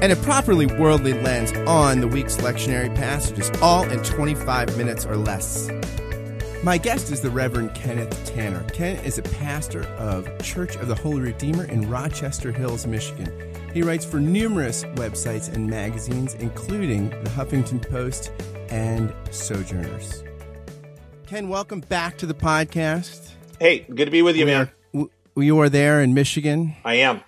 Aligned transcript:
and 0.00 0.12
a 0.12 0.16
properly 0.16 0.66
worldly 0.66 1.14
lens 1.22 1.52
on 1.66 2.00
the 2.00 2.08
week's 2.08 2.36
lectionary 2.38 2.94
passages, 2.94 3.50
all 3.62 3.88
in 3.90 4.02
25 4.02 4.76
minutes 4.76 5.06
or 5.06 5.16
less. 5.16 5.70
My 6.62 6.78
guest 6.78 7.12
is 7.12 7.20
the 7.20 7.28
Reverend 7.28 7.74
Kenneth 7.74 8.24
Tanner. 8.24 8.64
Ken 8.70 8.96
is 9.04 9.18
a 9.18 9.22
pastor 9.22 9.82
of 9.98 10.26
Church 10.42 10.76
of 10.76 10.88
the 10.88 10.94
Holy 10.94 11.20
Redeemer 11.20 11.64
in 11.64 11.90
Rochester 11.90 12.52
Hills, 12.52 12.86
Michigan. 12.86 13.30
He 13.74 13.82
writes 13.82 14.04
for 14.04 14.18
numerous 14.18 14.84
websites 14.94 15.52
and 15.52 15.68
magazines, 15.68 16.34
including 16.34 17.10
the 17.10 17.30
Huffington 17.30 17.86
Post 17.86 18.32
and 18.70 19.12
Sojourners. 19.30 20.24
Ken, 21.26 21.48
welcome 21.50 21.80
back 21.80 22.16
to 22.18 22.26
the 22.26 22.32
podcast. 22.34 23.32
Hey, 23.60 23.80
good 23.80 24.06
to 24.06 24.10
be 24.10 24.22
with 24.22 24.36
you, 24.36 24.46
man. 24.46 24.70
You 25.36 25.58
are 25.60 25.68
there 25.68 26.00
in 26.00 26.14
Michigan. 26.14 26.76
I 26.84 26.94
am. 26.94 27.20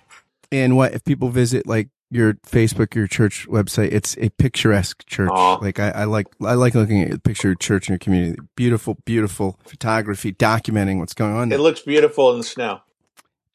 And 0.51 0.75
what 0.77 0.93
if 0.93 1.03
people 1.03 1.29
visit 1.29 1.67
like 1.67 1.89
your 2.09 2.35
Facebook, 2.35 2.95
your 2.95 3.07
church 3.07 3.47
website, 3.49 3.91
it's 3.91 4.17
a 4.17 4.29
picturesque 4.29 5.05
church. 5.05 5.29
Aw. 5.31 5.55
Like 5.55 5.79
I, 5.79 5.89
I 5.89 6.03
like, 6.05 6.27
I 6.41 6.53
like 6.53 6.75
looking 6.75 7.01
at 7.01 7.11
the 7.11 7.19
picture 7.19 7.51
of 7.51 7.59
church 7.59 7.89
in 7.89 7.93
your 7.93 7.99
community. 7.99 8.39
Beautiful, 8.55 8.97
beautiful 9.05 9.59
photography 9.65 10.31
documenting 10.31 10.99
what's 10.99 11.13
going 11.13 11.33
on. 11.33 11.51
It 11.51 11.59
looks 11.59 11.81
beautiful 11.81 12.31
in 12.31 12.37
the 12.37 12.43
snow. 12.43 12.81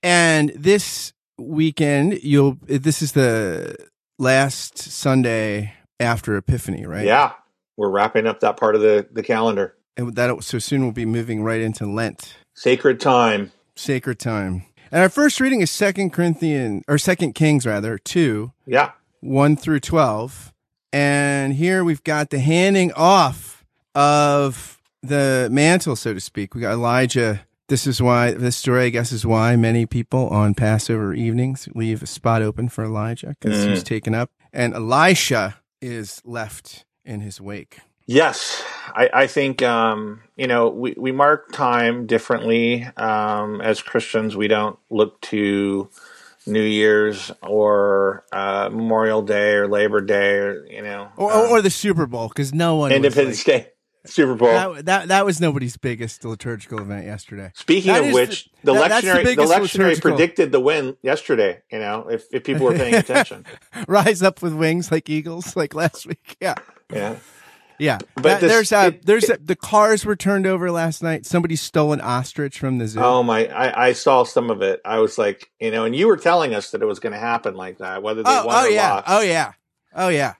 And 0.03 0.51
this 0.57 1.13
weekend, 1.39 2.23
you'll. 2.23 2.59
This 2.67 3.03
is 3.03 3.13
the 3.13 3.77
last 4.19 4.79
Sunday 4.79 5.75
after 6.01 6.37
Epiphany, 6.37 6.87
right? 6.87 7.07
Yeah, 7.07 7.33
we're 7.77 7.91
wrapping 7.91 8.27
up 8.27 8.41
that 8.41 8.57
part 8.57 8.75
of 8.75 8.81
the, 8.81 9.07
the 9.13 9.23
calendar. 9.23 9.77
And 9.97 10.15
that 10.17 10.43
so 10.43 10.59
soon 10.59 10.83
we'll 10.83 10.93
be 10.93 11.07
moving 11.07 11.43
right 11.43 11.61
into 11.61 11.87
Lent, 11.87 12.37
Sacred 12.55 13.01
time. 13.01 13.53
sacred 13.77 14.19
time. 14.19 14.65
And 14.93 15.01
our 15.01 15.09
first 15.09 15.41
reading 15.41 15.63
is 15.63 15.71
Second 15.71 16.11
Corinthians 16.13 16.85
or 16.87 16.99
Second 16.99 17.33
Kings 17.35 17.65
rather 17.65 17.97
two. 17.97 18.53
Yeah. 18.67 18.91
1 19.21 19.57
through 19.57 19.81
12. 19.81 20.53
And 20.93 21.55
here 21.55 21.83
we've 21.83 22.05
got 22.05 22.29
the 22.29 22.39
handing 22.41 22.93
off 22.93 23.65
of 23.95 24.79
the 25.03 25.49
mantle, 25.51 25.97
so 25.97 26.13
to 26.13 26.21
speak. 26.21 26.55
We 26.55 26.61
got 26.61 26.73
Elijah. 26.75 27.41
This 27.69 27.87
is 27.87 28.03
why, 28.03 28.33
this 28.33 28.57
story, 28.59 28.85
I 28.85 28.89
guess, 28.91 29.13
is 29.13 29.25
why 29.25 29.57
many 29.57 29.87
people 29.87 30.29
on 30.29 30.53
Passover 30.55 31.15
evenings 31.15 31.69
leave 31.75 32.03
a 32.03 32.07
spot 32.07 32.43
open 32.43 32.69
for 32.69 32.85
Elijah 32.85 33.35
because 33.41 33.65
Mm. 33.65 33.71
he's 33.71 33.83
taken 33.83 34.15
up. 34.15 34.31
And 34.53 34.75
Elisha 34.75 35.57
is 35.81 36.21
left 36.25 36.85
in 37.05 37.21
his 37.23 37.41
wake. 37.41 37.79
Yes, 38.07 38.63
I, 38.89 39.11
I 39.13 39.27
think 39.27 39.63
um, 39.63 40.23
you 40.37 40.47
know 40.47 40.69
we, 40.69 40.95
we 40.97 41.13
mark 41.13 41.53
time 41.53 42.07
differently 42.07 42.85
um, 42.97 43.61
as 43.61 43.83
Christians. 43.83 44.37
We 44.37 44.49
don't 44.49 44.79
look 44.91 45.21
to 45.23 45.89
New 46.47 46.63
Year's 46.63 47.31
or 47.43 48.25
uh, 48.33 48.69
Memorial 48.73 49.23
Day 49.23 49.53
or 49.55 49.69
Labor 49.69 50.01
Day 50.01 50.39
or 50.39 50.67
you 50.67 50.83
know 50.83 51.09
Or, 51.17 51.33
um, 51.33 51.51
or 51.51 51.63
the 51.63 51.71
Super 51.71 52.07
Bowl 52.07 52.29
because 52.29 52.53
no 52.53 52.77
one. 52.77 52.93
Independence 52.93 53.47
like- 53.47 53.65
Day, 53.65 53.69
Super 54.05 54.35
Bowl. 54.35 54.49
That, 54.49 54.85
that, 54.87 55.09
that 55.09 55.25
was 55.25 55.41
nobody's 55.41 55.77
biggest 55.77 56.25
liturgical 56.25 56.81
event 56.81 57.07
yesterday. 57.07 57.53
Speaking 57.55 57.93
That 57.93 58.05
of 58.07 58.13
which, 58.13 58.51
the- 58.65 58.73
the, 58.73 58.81
that's 58.81 59.03
the 59.03 59.13
lectionary 59.13 59.37
the, 59.37 59.43
lectionary 59.43 60.01
predicted 60.01 60.51
the 60.51 60.59
win 60.61 60.97
yesterday. 61.03 61.63
You 61.71 61.79
know, 61.79 62.09
if, 62.09 62.25
if 62.33 62.43
people 62.43 62.67
were 62.67 62.75
paying 62.75 62.95
attention, 62.97 63.47
Rise 63.87 64.23
up 64.23 64.43
with 64.43 64.55
wings 64.55 64.91
like 64.91 65.09
eagles, 65.09 65.55
like 65.55 65.75
last 65.75 66.07
week. 66.07 66.37
Yeah. 66.41 66.55
yeah. 66.93 67.17
Yeah, 67.83 67.99
But 68.15 68.23
That- 68.23 68.41
this- 68.43 68.53
there's 68.53 68.73
uh, 68.73 68.91
it- 68.95 69.07
there's 69.07 69.31
the 69.41 69.57
cars 69.57 70.05
were 70.05 70.15
turned 70.15 70.47
over 70.47 70.71
last 70.71 71.03
night. 71.03 71.27
Somebody 71.27 71.57
stole 71.57 71.93
an 71.93 72.01
ostrich 72.01 72.57
from 72.61 72.79
the 72.79 72.87
zoo. 72.87 73.01
Oh 73.01 73.25
my! 73.25 73.47
I, 73.49 73.89
I 73.89 73.93
saw 73.93 74.23
some 74.23 74.51
of 74.51 74.63
it. 74.63 74.81
I 74.85 75.01
was 75.01 75.19
like, 75.19 75.51
you 75.59 75.73
know, 75.73 75.85
and 75.85 75.97
you 75.97 76.07
were 76.07 76.17
telling 76.17 76.55
us 76.55 76.71
that 76.71 76.81
it 76.81 76.87
was 76.87 77.01
going 77.01 77.13
to 77.13 77.19
happen 77.19 77.57
like 77.57 77.79
that, 77.79 78.01
whether 78.01 78.23
they 78.23 78.31
oh, 78.31 78.47
won 78.47 78.55
oh 78.57 78.67
or 78.69 78.71
yeah, 78.71 78.93
lost. 78.93 79.05
oh 79.09 79.21
yeah, 79.21 79.53
oh 79.97 80.09
yeah. 80.11 80.35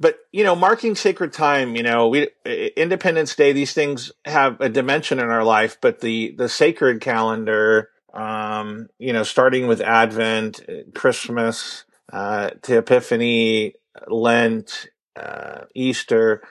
But 0.00 0.16
you 0.32 0.44
know, 0.44 0.56
marking 0.56 0.94
sacred 0.94 1.34
time. 1.34 1.76
You 1.76 1.82
know, 1.82 2.08
we 2.08 2.28
Independence 2.46 3.34
Day. 3.36 3.52
These 3.52 3.74
things 3.74 4.10
have 4.24 4.58
a 4.62 4.70
dimension 4.70 5.18
in 5.18 5.26
our 5.28 5.44
life, 5.44 5.76
but 5.80 6.00
the 6.00 6.34
the 6.38 6.48
sacred 6.48 7.02
calendar. 7.02 7.90
Um, 8.14 8.88
you 8.98 9.12
know, 9.12 9.24
starting 9.24 9.66
with 9.66 9.82
Advent, 9.82 10.60
uh, 10.68 10.72
Christmas, 10.94 11.84
uh, 12.12 12.50
to 12.62 12.78
Epiphany, 12.78 13.74
Lent, 14.08 14.86
uh, 15.16 15.64
Easter. 15.74 16.42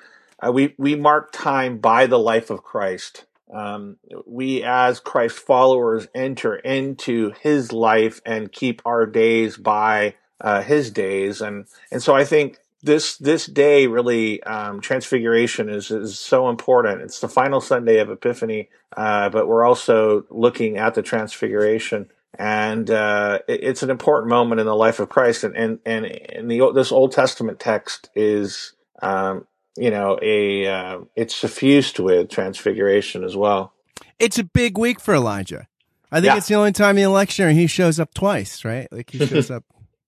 Uh, 0.45 0.51
we 0.51 0.73
we 0.77 0.95
mark 0.95 1.31
time 1.31 1.77
by 1.77 2.07
the 2.07 2.19
life 2.19 2.49
of 2.49 2.63
Christ. 2.63 3.25
Um, 3.53 3.97
we, 4.25 4.63
as 4.63 4.99
Christ 4.99 5.37
followers, 5.37 6.07
enter 6.15 6.55
into 6.55 7.33
His 7.41 7.73
life 7.73 8.21
and 8.25 8.51
keep 8.51 8.81
our 8.85 9.05
days 9.05 9.57
by 9.57 10.15
uh, 10.39 10.61
His 10.61 10.89
days, 10.89 11.41
and 11.41 11.65
and 11.91 12.01
so 12.01 12.15
I 12.15 12.25
think 12.25 12.57
this 12.81 13.17
this 13.17 13.45
day 13.45 13.87
really 13.87 14.41
um, 14.43 14.81
Transfiguration 14.81 15.69
is 15.69 15.91
is 15.91 16.17
so 16.17 16.49
important. 16.49 17.01
It's 17.01 17.19
the 17.19 17.29
final 17.29 17.61
Sunday 17.61 17.99
of 17.99 18.09
Epiphany, 18.09 18.69
uh, 18.95 19.29
but 19.29 19.47
we're 19.47 19.65
also 19.65 20.25
looking 20.29 20.77
at 20.77 20.95
the 20.95 21.01
Transfiguration. 21.01 22.09
And 22.39 22.89
uh, 22.89 23.39
it's 23.47 23.83
an 23.83 23.89
important 23.89 24.29
moment 24.29 24.61
in 24.61 24.65
the 24.65 24.75
life 24.75 24.99
of 24.99 25.09
Christ, 25.09 25.43
and 25.43 25.55
and 25.55 25.79
and, 25.85 26.49
the 26.49 26.71
this 26.73 26.91
Old 26.91 27.11
Testament 27.11 27.59
text 27.59 28.09
is 28.15 28.73
um, 29.01 29.45
you 29.77 29.89
know 29.91 30.17
a 30.21 30.67
uh, 30.67 30.99
it's 31.15 31.35
suffused 31.35 31.99
with 31.99 32.29
transfiguration 32.29 33.23
as 33.23 33.35
well 33.35 33.73
It's 34.19 34.37
a 34.39 34.43
big 34.43 34.77
week 34.77 34.99
for 34.99 35.13
Elijah. 35.15 35.67
I 36.11 36.17
think 36.17 36.25
Yeah. 36.31 36.37
it's 36.37 36.47
the 36.47 36.55
only 36.55 36.73
time 36.73 36.97
in 36.97 37.03
the 37.05 37.09
lectionary 37.09 37.53
he 37.53 37.67
shows 37.67 37.99
up 37.99 38.13
twice, 38.13 38.65
right? 38.65 38.87
Like 38.91 39.09
he 39.11 39.25
shows 39.25 39.49
up, 39.57 39.63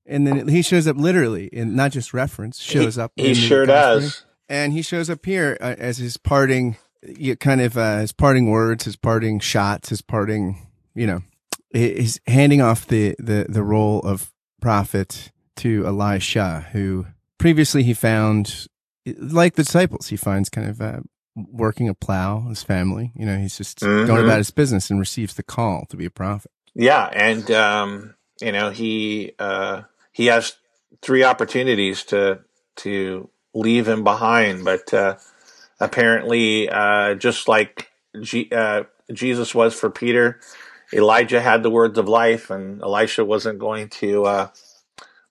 and 0.06 0.28
then 0.28 0.48
he 0.50 0.62
shows 0.62 0.86
up 0.88 0.98
literally, 0.98 1.50
and 1.54 1.76
not 1.76 1.92
just 1.92 2.14
reference. 2.14 2.60
Shows 2.60 2.98
up. 2.98 3.12
he 3.16 3.34
sure 3.34 3.66
does 3.66 4.26
and 4.50 4.74
he 4.74 4.82
shows 4.82 5.10
up 5.10 5.26
here 5.26 5.58
uh, 5.62 5.76
as 5.80 5.98
his 5.98 6.18
parting, 6.18 6.76
kind 7.40 7.62
of 7.62 7.78
uh, 7.78 8.00
his 8.00 8.12
parting 8.12 8.52
words, 8.52 8.84
his 8.84 8.98
parting 8.98 9.40
shots, 9.40 9.88
his 9.90 10.02
parting, 10.02 10.68
you 10.94 11.08
know, 11.08 11.22
he- 11.72 11.96
he's 11.96 12.20
handing 12.28 12.62
off 12.62 12.86
the 12.86 13.16
the 13.18 13.46
the 13.48 13.64
role 13.64 14.02
of 14.02 14.32
prophet 14.62 15.32
to 15.56 15.86
Elisha, 15.88 16.68
who 16.74 17.06
previously 17.38 17.84
he 17.84 17.94
found, 17.94 18.68
like 19.06 19.56
the 19.56 19.64
disciples, 19.64 20.08
he 20.08 20.16
finds 20.18 20.50
kind 20.50 20.70
of 20.70 20.82
uh, 20.82 21.00
working 21.36 21.90
a 21.90 21.94
plow, 21.94 22.42
his 22.50 22.64
family. 22.64 23.12
You 23.16 23.26
know, 23.26 23.38
he's 23.38 23.58
just 23.58 23.80
going 23.80 24.08
Mhm. 24.08 24.24
about 24.24 24.38
his 24.38 24.52
business 24.52 24.90
and 24.90 25.00
receives 25.00 25.34
the 25.34 25.44
call 25.44 25.86
to 25.90 25.98
be 25.98 26.06
a 26.06 26.12
prophet. 26.12 26.52
yeah 26.76 27.06
and 27.14 27.52
um 27.52 28.16
you 28.42 28.52
know 28.52 28.72
he 28.72 29.32
uh 29.38 29.84
he 30.12 30.26
has 30.26 30.56
three 31.04 31.24
opportunities 31.24 32.04
to 32.04 32.40
to 32.78 33.30
leave 33.54 33.88
him 33.88 34.04
behind 34.04 34.66
but 34.66 34.92
uh 34.92 35.16
apparently 35.80 36.68
uh 36.70 37.14
just 37.14 37.48
like 37.48 37.92
G- 38.22 38.50
uh, 38.52 38.84
jesus 39.12 39.54
was 39.54 39.74
for 39.80 39.92
peter 39.92 40.40
elijah 40.92 41.42
had 41.42 41.62
the 41.62 41.70
words 41.70 41.98
of 42.00 42.08
life 42.08 42.50
and 42.50 42.82
elisha 42.82 43.24
wasn't 43.24 43.60
going 43.60 43.90
to 44.02 44.26
uh 44.26 44.48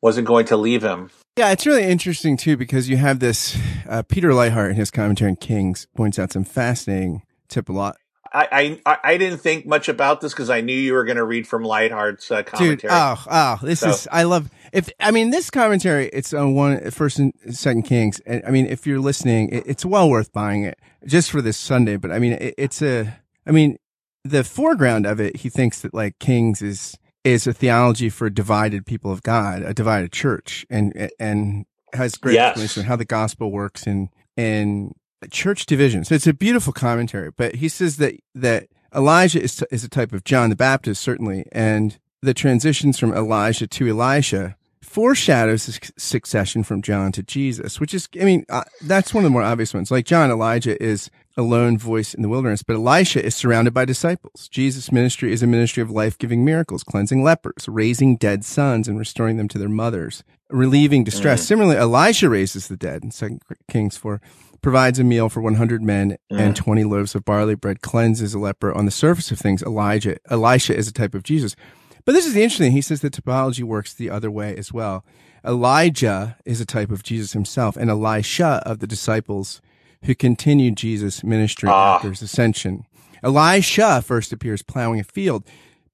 wasn't 0.00 0.28
going 0.28 0.46
to 0.46 0.56
leave 0.56 0.82
him 0.84 1.10
Yeah, 1.36 1.50
it's 1.50 1.64
really 1.66 1.84
interesting 1.84 2.36
too 2.36 2.56
because 2.58 2.90
you 2.90 2.98
have 2.98 3.18
this 3.18 3.58
uh, 3.88 4.02
Peter 4.02 4.30
Leithart 4.30 4.70
in 4.70 4.76
his 4.76 4.90
commentary 4.90 5.30
on 5.30 5.36
Kings 5.36 5.86
points 5.96 6.18
out 6.18 6.30
some 6.32 6.44
fascinating 6.44 7.22
typolo- 7.48 7.94
I, 8.34 8.78
I 8.86 8.98
I 9.04 9.16
didn't 9.18 9.38
think 9.40 9.66
much 9.66 9.88
about 9.90 10.20
this 10.22 10.32
because 10.32 10.48
I 10.50 10.62
knew 10.62 10.74
you 10.76 10.94
were 10.94 11.04
going 11.04 11.16
to 11.18 11.24
read 11.24 11.46
from 11.46 11.64
Leithart's 11.64 12.30
uh, 12.30 12.36
Dude, 12.36 12.46
commentary. 12.46 12.92
oh, 12.94 13.24
oh, 13.30 13.58
this 13.62 13.80
So- 13.80 13.90
is 13.90 14.08
I 14.12 14.22
love 14.24 14.50
if 14.72 14.88
I 15.00 15.10
mean 15.10 15.30
this 15.30 15.48
commentary. 15.50 16.08
It's 16.12 16.32
on 16.34 16.54
one 16.54 16.90
first 16.90 17.18
and 17.18 17.32
second 17.50 17.82
Kings, 17.84 18.20
and 18.26 18.42
I 18.46 18.50
mean 18.50 18.66
if 18.66 18.86
you're 18.86 19.00
listening, 19.00 19.48
it, 19.50 19.64
it's 19.66 19.84
well 19.86 20.08
worth 20.10 20.32
buying 20.32 20.64
it 20.64 20.78
just 21.06 21.30
for 21.30 21.40
this 21.42 21.56
Sunday. 21.58 21.96
But 21.96 22.10
I 22.12 22.18
mean 22.18 22.32
it, 22.32 22.54
it's 22.58 22.80
a, 22.82 23.18
I 23.46 23.50
mean 23.52 23.76
the 24.24 24.44
foreground 24.44 25.06
of 25.06 25.18
it. 25.20 25.36
He 25.38 25.48
thinks 25.50 25.80
that 25.80 25.92
like 25.94 26.18
Kings 26.18 26.60
is 26.62 26.96
is 27.24 27.46
a 27.46 27.52
theology 27.52 28.08
for 28.08 28.28
divided 28.30 28.84
people 28.86 29.12
of 29.12 29.22
God, 29.22 29.62
a 29.62 29.74
divided 29.74 30.12
church, 30.12 30.66
and 30.70 31.10
and 31.18 31.64
has 31.94 32.16
great 32.16 32.34
Yes. 32.34 32.50
explanation 32.50 32.80
of 32.82 32.86
how 32.86 32.96
the 32.96 33.04
gospel 33.04 33.50
works 33.50 33.86
in 33.86 34.08
in 34.36 34.94
church 35.30 35.66
divisions. 35.66 36.08
So 36.08 36.14
it's 36.14 36.26
a 36.26 36.32
beautiful 36.34 36.72
commentary. 36.72 37.30
But 37.30 37.56
he 37.56 37.68
says 37.68 37.96
that 37.98 38.14
that 38.34 38.66
Elijah 38.94 39.40
is 39.42 39.62
is 39.70 39.84
a 39.84 39.88
type 39.88 40.12
of 40.12 40.24
John 40.24 40.50
the 40.50 40.56
Baptist, 40.56 41.00
certainly, 41.02 41.46
and 41.52 41.98
the 42.22 42.34
transitions 42.34 42.98
from 42.98 43.12
Elijah 43.12 43.66
to 43.66 43.88
Elisha 43.88 44.56
foreshadows 44.82 45.66
the 45.66 45.92
succession 45.96 46.62
from 46.62 46.82
John 46.82 47.12
to 47.12 47.22
Jesus, 47.22 47.80
which 47.80 47.94
is, 47.94 48.08
I 48.20 48.24
mean, 48.24 48.44
uh, 48.50 48.64
that's 48.82 49.14
one 49.14 49.24
of 49.24 49.26
the 49.26 49.32
more 49.32 49.42
obvious 49.42 49.72
ones. 49.72 49.90
Like 49.90 50.04
John, 50.06 50.30
Elijah 50.30 50.80
is 50.82 51.08
a 51.36 51.42
lone 51.42 51.78
voice 51.78 52.14
in 52.14 52.22
the 52.22 52.28
wilderness, 52.28 52.62
but 52.62 52.76
Elisha 52.76 53.24
is 53.24 53.34
surrounded 53.34 53.72
by 53.72 53.84
disciples. 53.84 54.48
Jesus' 54.48 54.92
ministry 54.92 55.32
is 55.32 55.42
a 55.42 55.46
ministry 55.46 55.82
of 55.82 55.90
life-giving 55.90 56.44
miracles, 56.44 56.84
cleansing 56.84 57.22
lepers, 57.22 57.68
raising 57.68 58.16
dead 58.16 58.44
sons 58.44 58.88
and 58.88 58.98
restoring 58.98 59.36
them 59.36 59.48
to 59.48 59.58
their 59.58 59.68
mothers, 59.68 60.24
relieving 60.50 61.04
distress. 61.04 61.42
Mm. 61.42 61.46
Similarly, 61.46 61.76
Elisha 61.76 62.28
raises 62.28 62.68
the 62.68 62.76
dead 62.76 63.02
in 63.02 63.10
2 63.10 63.38
Kings 63.68 63.96
4 63.96 64.20
provides 64.62 65.00
a 65.00 65.04
meal 65.04 65.28
for 65.28 65.42
100 65.42 65.82
men 65.82 66.16
mm. 66.30 66.38
and 66.38 66.56
20 66.56 66.84
loaves 66.84 67.14
of 67.14 67.24
barley 67.24 67.56
bread, 67.56 67.82
cleanses 67.82 68.32
a 68.32 68.38
leper. 68.38 68.72
On 68.72 68.84
the 68.86 68.90
surface 68.92 69.30
of 69.30 69.38
things, 69.38 69.62
Elijah, 69.62 70.16
Elisha 70.30 70.74
is 70.74 70.88
a 70.88 70.92
type 70.92 71.14
of 71.14 71.24
Jesus. 71.24 71.56
But 72.04 72.12
this 72.12 72.26
is 72.26 72.34
the 72.34 72.42
interesting. 72.42 72.72
He 72.72 72.80
says 72.80 73.00
that 73.00 73.12
typology 73.12 73.64
works 73.64 73.92
the 73.92 74.08
other 74.08 74.30
way 74.30 74.56
as 74.56 74.72
well. 74.72 75.04
Elijah 75.44 76.36
is 76.44 76.60
a 76.60 76.66
type 76.66 76.90
of 76.90 77.02
Jesus 77.02 77.32
himself, 77.32 77.76
and 77.76 77.90
Elisha 77.90 78.62
of 78.64 78.78
the 78.78 78.86
disciples 78.86 79.60
who 80.04 80.14
continued 80.14 80.76
Jesus' 80.76 81.24
ministry 81.24 81.68
ah. 81.68 81.96
after 81.96 82.10
his 82.10 82.22
ascension. 82.22 82.84
Elisha 83.22 84.02
first 84.02 84.32
appears 84.32 84.62
plowing 84.62 85.00
a 85.00 85.04
field. 85.04 85.44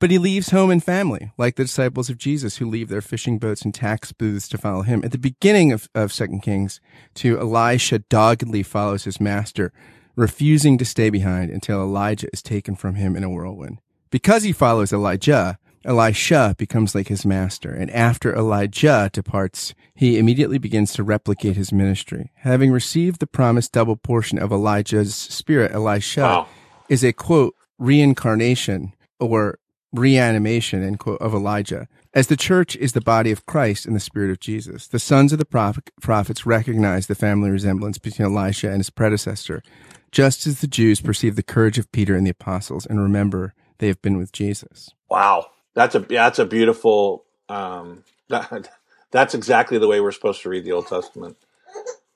But 0.01 0.13
he 0.13 0.19
leaves 0.19 0.51
home 0.51 0.71
and 0.71 0.83
family, 0.83 1.33
like 1.37 1.57
the 1.57 1.65
disciples 1.65 2.09
of 2.09 2.19
Jesus 2.19 2.59
who 2.59 2.69
leave 2.69 2.89
their 2.89 3.01
fishing 3.01 3.39
boats 3.39 3.63
and 3.63 3.75
tax 3.75 4.13
booths 4.13 4.49
to 4.49 4.59
follow 4.59 4.83
him. 4.83 5.03
At 5.05 5.11
the 5.11 5.19
beginning 5.19 5.73
of, 5.73 5.89
of 5.93 6.13
2 6.13 6.39
Kings 6.41 6.81
2, 7.15 7.41
Elisha 7.41 7.99
doggedly 7.99 8.63
follows 8.63 9.05
his 9.05 9.21
master, 9.21 9.73
refusing 10.15 10.79
to 10.79 10.85
stay 10.85 11.11
behind 11.11 11.51
until 11.51 11.81
Elijah 11.81 12.29
is 12.33 12.43
taken 12.43 12.77
from 12.77 12.95
him 12.95 13.17
in 13.17 13.25
a 13.25 13.31
whirlwind. 13.31 13.81
Because 14.11 14.45
he 14.45 14.53
follows 14.53 14.93
Elijah, 14.93 15.59
Elisha 15.85 16.55
becomes 16.59 16.95
like 16.95 17.09
his 17.09 17.25
master, 17.25 17.71
and 17.73 17.91
after 17.91 18.35
Elijah 18.35 19.11
departs, 19.13 19.75
he 19.95 20.19
immediately 20.19 20.59
begins 20.59 20.93
to 20.95 21.03
replicate 21.03 21.57
his 21.57 21.73
ministry. 21.73 22.31
Having 22.37 22.73
received 22.73 23.21
the 23.21 23.27
promised 23.27 23.73
double 23.73 23.97
portion 23.97 24.39
of 24.39 24.53
Elijah's 24.53 25.15
spirit, 25.15 25.73
Elisha 25.73 26.21
wow. 26.21 26.49
is 26.89 27.05
a 27.05 27.13
quote, 27.13 27.55
reincarnation 27.79 28.95
or 29.21 29.59
reanimation, 29.93 30.83
end 30.83 30.99
quote, 30.99 31.21
of 31.21 31.33
Elijah. 31.33 31.89
As 32.13 32.27
the 32.27 32.37
church 32.37 32.77
is 32.77 32.93
the 32.93 33.01
body 33.01 33.31
of 33.31 33.47
Christ 33.47 33.87
and 33.87 33.95
the 33.95 34.01
spirit 34.01 34.31
of 34.31 34.41
Jesus, 34.41 34.87
the 34.87 34.99
sons 34.99 35.33
of 35.33 35.39
the 35.39 35.45
prophet, 35.45 35.91
prophets 36.01 36.45
recognize 36.45 37.07
the 37.07 37.15
family 37.15 37.51
resemblance 37.51 37.99
between 37.99 38.27
Elisha 38.27 38.69
and 38.69 38.79
his 38.79 38.91
predecessor, 38.91 39.63
just 40.11 40.47
as 40.47 40.61
the 40.61 40.67
Jews 40.67 41.01
perceive 41.01 41.37
the 41.37 41.43
courage 41.43 41.79
of 41.79 41.93
Peter 41.93 42.17
and 42.17 42.27
the 42.27 42.31
apostles 42.31 42.87
and 42.87 43.01
remember 43.01 43.55
they 43.79 43.87
have 43.87 44.03
been 44.03 44.19
with 44.19 44.33
Jesus. 44.33 44.91
Wow. 45.09 45.47
That's 45.79 45.95
a, 45.95 46.01
that's 46.01 46.39
a 46.39 46.45
beautiful, 46.45 47.25
um, 47.49 48.05
that, 48.29 48.71
that's 49.11 49.35
exactly 49.35 49.79
the 49.79 49.89
way 49.89 50.01
we're 50.01 50.13
supposed 50.13 50.43
to 50.43 50.49
read 50.49 50.65
the 50.65 50.73
Old 50.73 50.89
Testament. 50.89 51.37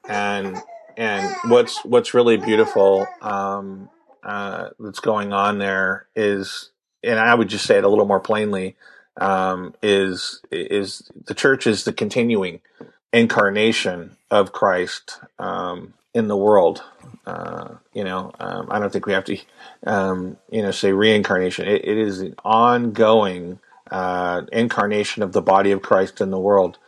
And, 0.09 0.59
and 0.97 1.35
what's, 1.47 1.85
what's 1.85 2.12
really 2.12 2.37
beautiful, 2.37 3.06
um, 3.20 3.88
uh, 4.23 4.70
that's 4.79 5.00
going 5.00 5.32
on 5.32 5.59
there 5.59 6.06
is 6.14 6.73
and 7.03 7.19
I 7.19 7.35
would 7.35 7.49
just 7.49 7.67
say 7.67 7.79
it 7.79 7.85
a 7.85 7.88
little 7.88 8.05
more 8.06 8.20
plainly, 8.20 8.76
um, 9.20 9.75
is 9.82 10.41
is 10.50 11.11
the 11.26 11.35
church 11.35 11.67
is 11.67 11.85
the 11.85 11.93
continuing 11.93 12.61
incarnation 13.12 14.17
of 14.31 14.53
Christ 14.53 15.19
um, 15.38 15.94
in 16.14 16.29
the 16.29 16.37
world. 16.37 16.82
Uh, 17.26 17.76
you 17.93 18.05
know, 18.05 18.32
um, 18.41 18.69
I 18.70 18.79
don't 18.79 18.93
think 18.93 19.06
we 19.06 19.12
have 19.12 19.25
to, 19.26 19.38
um, 19.87 20.37
you 20.50 20.62
know, 20.62 20.70
say 20.70 20.93
reincarnation. 20.93 21.67
it, 21.67 21.85
it 21.85 21.99
is 21.99 22.20
an 22.20 22.35
ongoing 22.44 23.61
uh, 23.91 24.43
incarnation 24.53 25.23
of 25.23 25.32
the 25.32 25.43
body 25.43 25.70
of 25.70 25.82
Christ 25.82 26.20
in 26.20 26.31
the 26.31 26.41
world. 26.41 26.79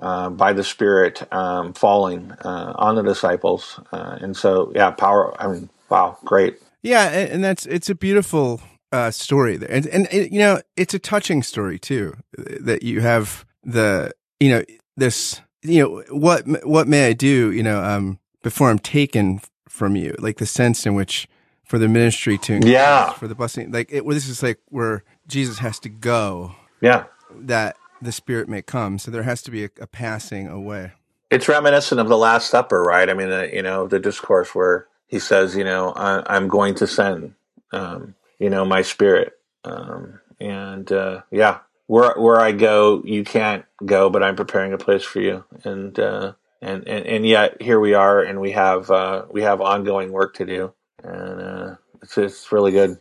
Uh, 0.00 0.30
by 0.30 0.52
the 0.52 0.62
Spirit 0.62 1.26
um, 1.32 1.72
falling 1.72 2.30
uh, 2.44 2.72
on 2.76 2.94
the 2.94 3.02
disciples, 3.02 3.80
uh, 3.90 4.16
and 4.20 4.36
so 4.36 4.70
yeah, 4.72 4.92
power. 4.92 5.34
I 5.42 5.48
mean, 5.48 5.68
wow, 5.90 6.16
great. 6.24 6.62
Yeah, 6.82 7.08
and 7.08 7.42
that's 7.42 7.66
it's 7.66 7.90
a 7.90 7.96
beautiful 7.96 8.60
uh, 8.92 9.10
story 9.10 9.56
there, 9.56 9.72
and, 9.72 9.88
and 9.88 10.06
and 10.12 10.32
you 10.32 10.38
know 10.38 10.60
it's 10.76 10.94
a 10.94 11.00
touching 11.00 11.42
story 11.42 11.80
too. 11.80 12.14
That 12.36 12.84
you 12.84 13.00
have 13.00 13.44
the 13.64 14.12
you 14.38 14.50
know 14.50 14.62
this 14.96 15.40
you 15.62 15.82
know 15.82 16.04
what 16.10 16.44
what 16.66 16.88
may 16.88 17.08
I 17.08 17.12
do 17.12 17.50
you 17.52 17.62
know 17.62 17.82
um 17.82 18.18
before 18.42 18.70
I'm 18.70 18.78
taken 18.78 19.40
from 19.68 19.96
you, 19.96 20.14
like 20.18 20.38
the 20.38 20.46
sense 20.46 20.86
in 20.86 20.94
which 20.94 21.28
for 21.64 21.78
the 21.78 21.88
ministry 21.88 22.38
to 22.38 22.60
yeah 22.64 23.12
for 23.12 23.28
the 23.28 23.34
blessing 23.34 23.70
like 23.70 23.92
it, 23.92 24.04
well, 24.04 24.14
this 24.14 24.28
is 24.28 24.42
like 24.42 24.60
where 24.68 25.04
Jesus 25.26 25.58
has 25.58 25.78
to 25.80 25.88
go 25.88 26.54
yeah 26.80 27.04
that 27.34 27.76
the 28.00 28.12
Spirit 28.12 28.48
may 28.48 28.62
come. 28.62 28.98
So 28.98 29.10
there 29.10 29.22
has 29.22 29.42
to 29.42 29.50
be 29.50 29.64
a, 29.64 29.70
a 29.80 29.86
passing 29.86 30.48
away. 30.48 30.92
It's 31.30 31.48
reminiscent 31.48 32.00
of 32.00 32.08
the 32.08 32.16
Last 32.16 32.48
Supper, 32.48 32.82
right? 32.82 33.08
I 33.08 33.14
mean, 33.14 33.30
uh, 33.30 33.48
you 33.52 33.62
know, 33.62 33.86
the 33.86 33.98
discourse 33.98 34.54
where 34.54 34.86
he 35.06 35.18
says, 35.18 35.56
you 35.56 35.64
know, 35.64 35.92
I, 35.92 36.36
am 36.36 36.48
going 36.48 36.74
to 36.76 36.86
send. 36.86 37.34
Um, 37.72 38.14
you 38.38 38.48
know, 38.48 38.64
my 38.64 38.82
spirit. 38.82 39.34
Um, 39.64 40.20
and 40.40 40.90
uh, 40.90 41.22
yeah, 41.30 41.58
where 41.88 42.14
where 42.16 42.38
I 42.38 42.52
go, 42.52 43.02
you 43.04 43.24
can't 43.24 43.64
go, 43.84 44.08
but 44.10 44.22
I'm 44.22 44.36
preparing 44.36 44.72
a 44.72 44.78
place 44.78 45.02
for 45.02 45.20
you. 45.20 45.44
And 45.64 45.98
uh, 45.98 46.34
and, 46.62 46.86
and 46.86 47.06
and 47.06 47.26
yet 47.26 47.60
here 47.60 47.80
we 47.80 47.94
are, 47.94 48.22
and 48.22 48.40
we 48.40 48.52
have 48.52 48.90
uh, 48.90 49.24
we 49.30 49.42
have 49.42 49.60
ongoing 49.60 50.12
work 50.12 50.34
to 50.34 50.46
do, 50.46 50.72
and 51.02 51.40
uh, 51.40 51.74
it's 52.02 52.16
it's 52.16 52.52
really 52.52 52.72
good. 52.72 52.98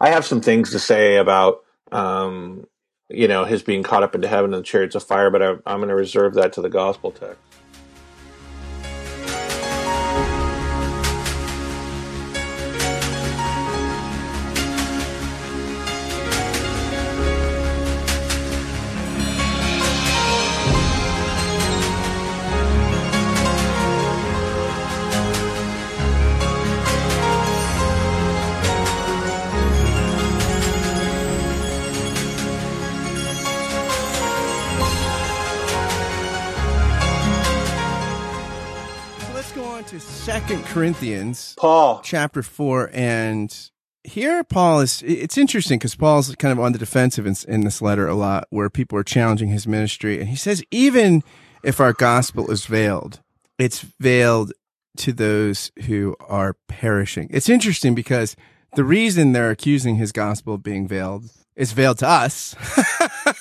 I 0.00 0.10
have 0.10 0.26
some 0.26 0.42
things 0.42 0.70
to 0.72 0.78
say 0.78 1.16
about 1.16 1.64
um, 1.90 2.66
you 3.08 3.28
know 3.28 3.44
his 3.44 3.62
being 3.62 3.82
caught 3.82 4.02
up 4.02 4.14
into 4.14 4.28
heaven 4.28 4.52
in 4.52 4.58
the 4.58 4.64
chariots 4.64 4.94
of 4.94 5.02
fire, 5.02 5.30
but 5.30 5.42
I'm, 5.42 5.62
I'm 5.66 5.78
going 5.78 5.88
to 5.88 5.94
reserve 5.94 6.34
that 6.34 6.52
to 6.54 6.60
the 6.60 6.68
gospel 6.68 7.10
text. 7.10 7.40
Second 40.48 40.64
Corinthians, 40.64 41.54
Paul, 41.58 42.00
chapter 42.02 42.42
four, 42.42 42.88
and 42.94 43.54
here 44.02 44.42
Paul 44.42 44.80
is. 44.80 45.02
It's 45.02 45.36
interesting 45.36 45.78
because 45.78 45.94
Paul's 45.94 46.34
kind 46.36 46.52
of 46.52 46.58
on 46.58 46.72
the 46.72 46.78
defensive 46.78 47.26
in, 47.26 47.36
in 47.46 47.64
this 47.64 47.82
letter 47.82 48.08
a 48.08 48.14
lot, 48.14 48.46
where 48.48 48.70
people 48.70 48.96
are 48.98 49.04
challenging 49.04 49.48
his 49.48 49.66
ministry, 49.66 50.18
and 50.18 50.30
he 50.30 50.36
says 50.36 50.64
even 50.70 51.22
if 51.62 51.80
our 51.80 51.92
gospel 51.92 52.50
is 52.50 52.64
veiled, 52.64 53.20
it's 53.58 53.84
veiled 54.00 54.54
to 54.96 55.12
those 55.12 55.70
who 55.84 56.16
are 56.18 56.56
perishing. 56.66 57.28
It's 57.30 57.50
interesting 57.50 57.94
because 57.94 58.34
the 58.74 58.84
reason 58.84 59.32
they're 59.32 59.50
accusing 59.50 59.96
his 59.96 60.12
gospel 60.12 60.54
of 60.54 60.62
being 60.62 60.88
veiled 60.88 61.26
is 61.56 61.72
veiled 61.72 61.98
to 61.98 62.08
us. 62.08 62.56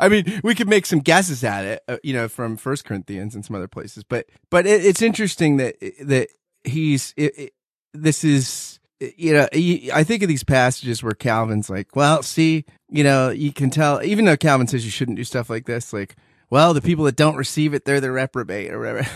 I 0.00 0.08
mean, 0.08 0.40
we 0.42 0.54
could 0.54 0.68
make 0.68 0.86
some 0.86 1.00
guesses 1.00 1.44
at 1.44 1.64
it, 1.64 1.82
uh, 1.88 1.96
you 2.02 2.12
know, 2.12 2.28
from 2.28 2.56
First 2.56 2.84
Corinthians 2.84 3.34
and 3.34 3.44
some 3.44 3.56
other 3.56 3.68
places, 3.68 4.04
but 4.04 4.26
but 4.50 4.66
it, 4.66 4.84
it's 4.84 5.02
interesting 5.02 5.56
that 5.58 5.76
that 6.00 6.28
he's 6.64 7.14
it, 7.16 7.38
it, 7.38 7.52
this 7.92 8.24
is 8.24 8.80
you 9.00 9.32
know 9.32 9.48
I 9.52 10.04
think 10.04 10.22
of 10.22 10.28
these 10.28 10.44
passages 10.44 11.02
where 11.02 11.14
Calvin's 11.14 11.68
like, 11.68 11.96
well, 11.96 12.22
see, 12.22 12.64
you 12.88 13.04
know, 13.04 13.30
you 13.30 13.52
can 13.52 13.70
tell, 13.70 14.02
even 14.02 14.24
though 14.24 14.36
Calvin 14.36 14.66
says 14.66 14.84
you 14.84 14.90
shouldn't 14.90 15.16
do 15.16 15.24
stuff 15.24 15.50
like 15.50 15.66
this, 15.66 15.92
like. 15.92 16.16
Well, 16.50 16.74
the 16.74 16.82
people 16.82 17.06
that 17.06 17.16
don't 17.16 17.36
receive 17.36 17.72
it, 17.72 17.86
they're 17.86 17.98
the 17.98 18.12
reprobate 18.12 18.74
or 18.74 18.78
whatever. 18.78 19.08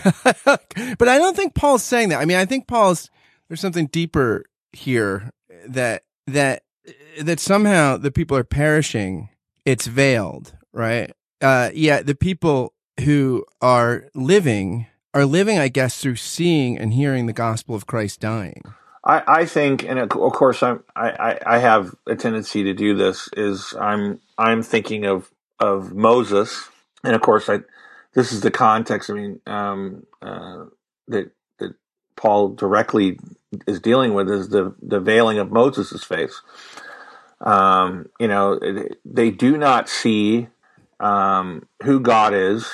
but 0.97 1.07
I 1.07 1.19
don't 1.19 1.37
think 1.37 1.53
Paul's 1.53 1.83
saying 1.83 2.09
that. 2.09 2.19
I 2.19 2.25
mean, 2.25 2.37
I 2.37 2.45
think 2.45 2.67
Paul's, 2.67 3.11
there's 3.47 3.61
something 3.61 3.85
deeper 3.85 4.43
here 4.71 5.29
that, 5.67 6.01
that, 6.25 6.63
that 7.21 7.39
somehow 7.39 7.97
the 7.97 8.09
people 8.09 8.35
are 8.37 8.43
perishing 8.43 9.29
it's 9.67 9.85
veiled, 9.85 10.53
right? 10.77 11.11
Uh, 11.41 11.69
yeah, 11.73 12.01
the 12.01 12.15
people 12.15 12.73
who 13.01 13.45
are 13.61 14.05
living 14.13 14.87
are 15.13 15.25
living, 15.25 15.57
I 15.57 15.67
guess, 15.67 15.99
through 15.99 16.17
seeing 16.17 16.77
and 16.77 16.93
hearing 16.93 17.25
the 17.25 17.33
gospel 17.33 17.75
of 17.75 17.87
Christ 17.87 18.19
dying. 18.19 18.61
I, 19.03 19.23
I 19.27 19.45
think, 19.45 19.83
and 19.83 19.97
of 19.99 20.09
course, 20.09 20.61
I'm, 20.61 20.83
I, 20.95 21.39
I 21.45 21.57
have 21.59 21.95
a 22.05 22.15
tendency 22.15 22.63
to 22.63 22.73
do 22.73 22.95
this. 22.95 23.29
Is 23.35 23.73
I'm 23.79 24.19
I'm 24.37 24.61
thinking 24.61 25.05
of 25.05 25.31
of 25.59 25.93
Moses, 25.93 26.69
and 27.03 27.15
of 27.15 27.21
course, 27.21 27.49
I 27.49 27.59
this 28.13 28.31
is 28.31 28.41
the 28.41 28.51
context. 28.51 29.09
I 29.09 29.13
mean, 29.13 29.39
um, 29.47 30.05
uh, 30.21 30.65
that 31.07 31.31
that 31.59 31.73
Paul 32.15 32.49
directly 32.49 33.19
is 33.65 33.79
dealing 33.79 34.13
with 34.13 34.29
is 34.29 34.49
the 34.49 34.75
the 34.81 34.99
veiling 34.99 35.39
of 35.39 35.51
Moses' 35.51 36.03
face. 36.03 36.41
Um, 37.39 38.09
you 38.19 38.27
know, 38.27 38.59
they 39.05 39.31
do 39.31 39.57
not 39.57 39.87
see 39.87 40.47
um, 40.99 41.67
who 41.83 41.99
God 41.99 42.33
is 42.33 42.71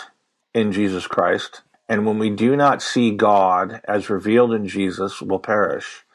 in 0.53 0.71
Jesus 0.71 1.07
Christ. 1.07 1.61
And 1.89 2.05
when 2.05 2.17
we 2.17 2.29
do 2.29 2.55
not 2.55 2.81
see 2.81 3.11
God 3.11 3.81
as 3.85 4.09
revealed 4.09 4.53
in 4.53 4.67
Jesus, 4.67 5.21
we'll 5.21 5.39
perish. 5.39 6.05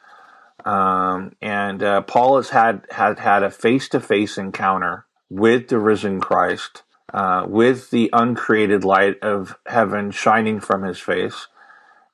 Um, 0.65 1.35
and 1.41 1.81
uh, 1.81 2.01
Paul 2.01 2.37
has 2.37 2.49
had 2.49 2.85
had 2.91 3.19
had 3.19 3.43
a 3.43 3.51
face 3.51 3.87
to 3.89 3.99
face 3.99 4.37
encounter 4.37 5.05
with 5.29 5.69
the 5.69 5.79
risen 5.79 6.19
Christ, 6.19 6.83
uh, 7.13 7.45
with 7.47 7.91
the 7.91 8.09
uncreated 8.11 8.83
light 8.83 9.19
of 9.21 9.57
heaven 9.67 10.11
shining 10.11 10.59
from 10.59 10.83
his 10.83 10.99
face, 10.99 11.47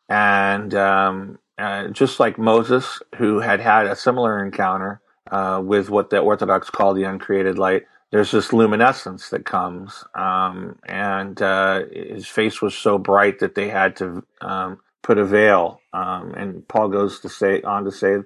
and 0.07 0.75
um, 0.75 1.39
uh, 1.57 1.87
just 1.87 2.19
like 2.19 2.37
Moses, 2.37 3.01
who 3.17 3.39
had 3.39 3.61
had 3.61 3.87
a 3.87 3.95
similar 3.95 4.43
encounter 4.43 5.01
uh, 5.31 5.61
with 5.63 5.89
what 5.89 6.11
the 6.11 6.19
Orthodox 6.19 6.69
call 6.69 6.93
the 6.93 7.03
uncreated 7.03 7.57
light, 7.57 7.83
there's 8.11 8.31
this 8.31 8.53
luminescence 8.53 9.29
that 9.29 9.45
comes, 9.45 10.03
um, 10.15 10.77
and 10.87 11.41
uh, 11.41 11.83
his 11.91 12.27
face 12.27 12.61
was 12.61 12.75
so 12.75 12.97
bright 12.97 13.39
that 13.39 13.55
they 13.55 13.69
had 13.69 13.97
to 13.97 14.25
um, 14.41 14.79
put 15.01 15.17
a 15.17 15.25
veil. 15.25 15.81
Um, 15.93 16.33
and 16.35 16.67
Paul 16.67 16.89
goes 16.89 17.19
to 17.21 17.29
say 17.29 17.61
on 17.61 17.85
to 17.85 17.91
say 17.91 18.17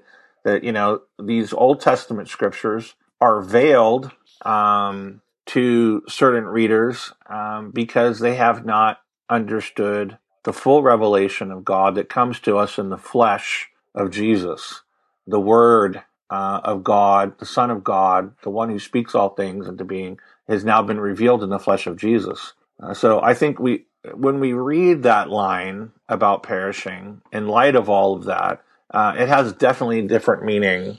that 0.44 0.64
you 0.64 0.72
know 0.72 1.02
these 1.22 1.54
Old 1.54 1.82
Testament 1.82 2.30
scriptures 2.30 2.96
are 3.22 3.42
veiled 3.42 4.12
um, 4.44 5.22
to 5.48 6.04
certain 6.08 6.46
readers 6.46 7.14
um, 7.28 7.72
because 7.72 8.20
they 8.20 8.36
have 8.36 8.66
not 8.66 9.00
understood 9.30 10.18
the 10.44 10.54
full 10.54 10.84
revelation 10.84 11.52
of 11.52 11.66
God 11.66 11.96
that 11.96 12.10
comes 12.10 12.40
to 12.42 12.58
us 12.58 12.78
in 12.78 12.90
the 12.90 12.98
flesh 12.98 13.70
of 13.96 14.12
Jesus, 14.12 14.84
the 15.28 15.40
Word 15.40 16.04
uh, 16.30 16.62
of 16.64 16.84
God, 16.84 17.38
the 17.40 17.46
Son 17.46 17.72
of 17.72 17.84
God, 17.84 18.34
the 18.44 18.50
one 18.50 18.70
who 18.70 18.80
speaks 18.80 19.16
all 19.16 19.30
things 19.30 19.68
into 19.68 19.84
being, 19.84 20.20
has 20.48 20.64
now 20.64 20.82
been 20.82 21.00
revealed 21.00 21.44
in 21.44 21.50
the 21.50 21.60
flesh 21.60 21.88
of 21.88 21.98
Jesus. 21.98 22.54
Uh, 22.82 22.94
so 22.94 23.22
I 23.22 23.34
think 23.34 23.60
we, 23.60 23.86
when 24.14 24.40
we 24.40 24.54
read 24.54 25.04
that 25.04 25.30
line 25.30 25.92
about 26.08 26.44
perishing, 26.44 27.22
in 27.32 27.48
light 27.48 27.76
of 27.76 27.90
all 27.90 28.16
of 28.16 28.26
that, 28.26 28.64
uh, 28.92 29.16
it 29.18 29.28
has 29.28 29.54
definitely 29.54 30.02
different 30.02 30.44
meaning 30.44 30.98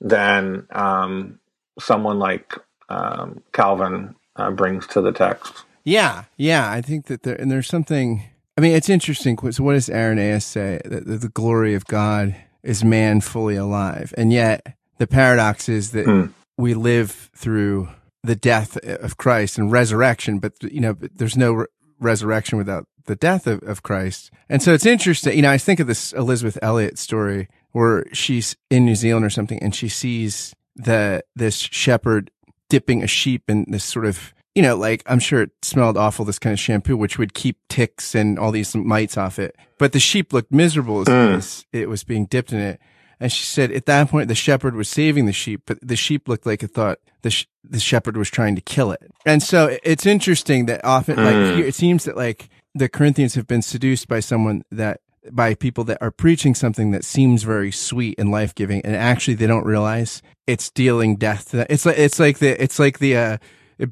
than 0.00 0.66
um, 0.70 1.38
someone 1.78 2.18
like 2.18 2.54
um, 2.88 3.42
Calvin 3.52 4.14
uh, 4.36 4.50
brings 4.50 4.86
to 4.88 5.00
the 5.00 5.12
text. 5.12 5.64
Yeah, 5.84 6.24
yeah, 6.36 6.70
I 6.70 6.80
think 6.80 7.06
that 7.06 7.22
there 7.24 7.34
and 7.34 7.50
there's 7.50 7.66
something. 7.66 8.24
I 8.56 8.60
mean, 8.60 8.72
it's 8.72 8.88
interesting. 8.88 9.36
So, 9.50 9.64
what 9.64 9.72
does 9.72 9.90
Irenaeus 9.90 10.44
say? 10.44 10.80
That 10.84 11.06
the 11.06 11.28
glory 11.28 11.74
of 11.74 11.86
God 11.86 12.36
is 12.62 12.84
man 12.84 13.20
fully 13.20 13.56
alive. 13.56 14.14
And 14.16 14.32
yet 14.32 14.76
the 14.98 15.06
paradox 15.06 15.68
is 15.68 15.92
that 15.92 16.06
hmm. 16.06 16.26
we 16.56 16.74
live 16.74 17.30
through 17.34 17.88
the 18.22 18.36
death 18.36 18.76
of 18.84 19.16
Christ 19.16 19.58
and 19.58 19.72
resurrection, 19.72 20.38
but 20.38 20.52
you 20.62 20.80
know, 20.80 20.92
there's 20.92 21.36
no 21.36 21.52
re- 21.52 21.66
resurrection 21.98 22.58
without 22.58 22.86
the 23.06 23.16
death 23.16 23.46
of, 23.46 23.62
of 23.64 23.82
Christ. 23.82 24.30
And 24.48 24.62
so 24.62 24.72
it's 24.72 24.86
interesting. 24.86 25.34
You 25.34 25.42
know, 25.42 25.50
I 25.50 25.58
think 25.58 25.80
of 25.80 25.86
this 25.86 26.12
Elizabeth 26.12 26.56
Elliot 26.62 26.98
story 26.98 27.48
where 27.72 28.04
she's 28.12 28.56
in 28.70 28.84
New 28.84 28.94
Zealand 28.94 29.24
or 29.24 29.30
something 29.30 29.60
and 29.60 29.74
she 29.74 29.88
sees 29.88 30.54
the, 30.76 31.24
this 31.34 31.56
shepherd 31.56 32.30
dipping 32.68 33.02
a 33.02 33.06
sheep 33.06 33.48
in 33.48 33.66
this 33.68 33.84
sort 33.84 34.06
of 34.06 34.32
you 34.54 34.62
know, 34.62 34.76
like 34.76 35.02
I'm 35.06 35.18
sure 35.18 35.42
it 35.42 35.50
smelled 35.62 35.96
awful, 35.96 36.24
this 36.24 36.38
kind 36.38 36.52
of 36.52 36.60
shampoo, 36.60 36.96
which 36.96 37.18
would 37.18 37.34
keep 37.34 37.58
ticks 37.68 38.14
and 38.14 38.38
all 38.38 38.52
these 38.52 38.74
mites 38.74 39.16
off 39.16 39.38
it. 39.38 39.56
But 39.78 39.92
the 39.92 40.00
sheep 40.00 40.32
looked 40.32 40.52
miserable 40.52 41.00
as 41.00 41.06
mm. 41.06 41.64
it 41.72 41.88
was 41.88 42.04
being 42.04 42.26
dipped 42.26 42.52
in 42.52 42.60
it. 42.60 42.80
And 43.18 43.30
she 43.30 43.44
said 43.44 43.70
at 43.70 43.86
that 43.86 44.08
point, 44.08 44.28
the 44.28 44.34
shepherd 44.34 44.74
was 44.74 44.88
saving 44.88 45.26
the 45.26 45.32
sheep, 45.32 45.62
but 45.66 45.78
the 45.80 45.96
sheep 45.96 46.28
looked 46.28 46.44
like 46.44 46.62
it 46.62 46.72
thought 46.72 46.98
the, 47.22 47.30
sh- 47.30 47.46
the 47.62 47.78
shepherd 47.78 48.16
was 48.16 48.28
trying 48.28 48.56
to 48.56 48.60
kill 48.60 48.90
it. 48.90 49.12
And 49.24 49.42
so 49.42 49.78
it's 49.84 50.06
interesting 50.06 50.66
that 50.66 50.84
often, 50.84 51.16
mm. 51.16 51.24
like, 51.24 51.56
here, 51.56 51.66
it 51.66 51.74
seems 51.74 52.04
that 52.04 52.16
like 52.16 52.48
the 52.74 52.88
Corinthians 52.88 53.34
have 53.34 53.46
been 53.46 53.62
seduced 53.62 54.08
by 54.08 54.20
someone 54.20 54.64
that 54.70 55.00
by 55.30 55.54
people 55.54 55.84
that 55.84 55.98
are 56.02 56.10
preaching 56.10 56.52
something 56.52 56.90
that 56.90 57.04
seems 57.04 57.44
very 57.44 57.70
sweet 57.70 58.18
and 58.18 58.32
life 58.32 58.54
giving, 58.56 58.84
and 58.84 58.96
actually 58.96 59.34
they 59.34 59.46
don't 59.46 59.64
realize 59.64 60.20
it's 60.48 60.68
dealing 60.70 61.14
death 61.14 61.50
to 61.50 61.58
them. 61.58 61.66
It's 61.70 61.86
like 61.86 61.98
it's 61.98 62.18
like 62.18 62.38
the 62.38 62.60
it's 62.60 62.80
like 62.80 62.98
the 62.98 63.16
uh, 63.16 63.38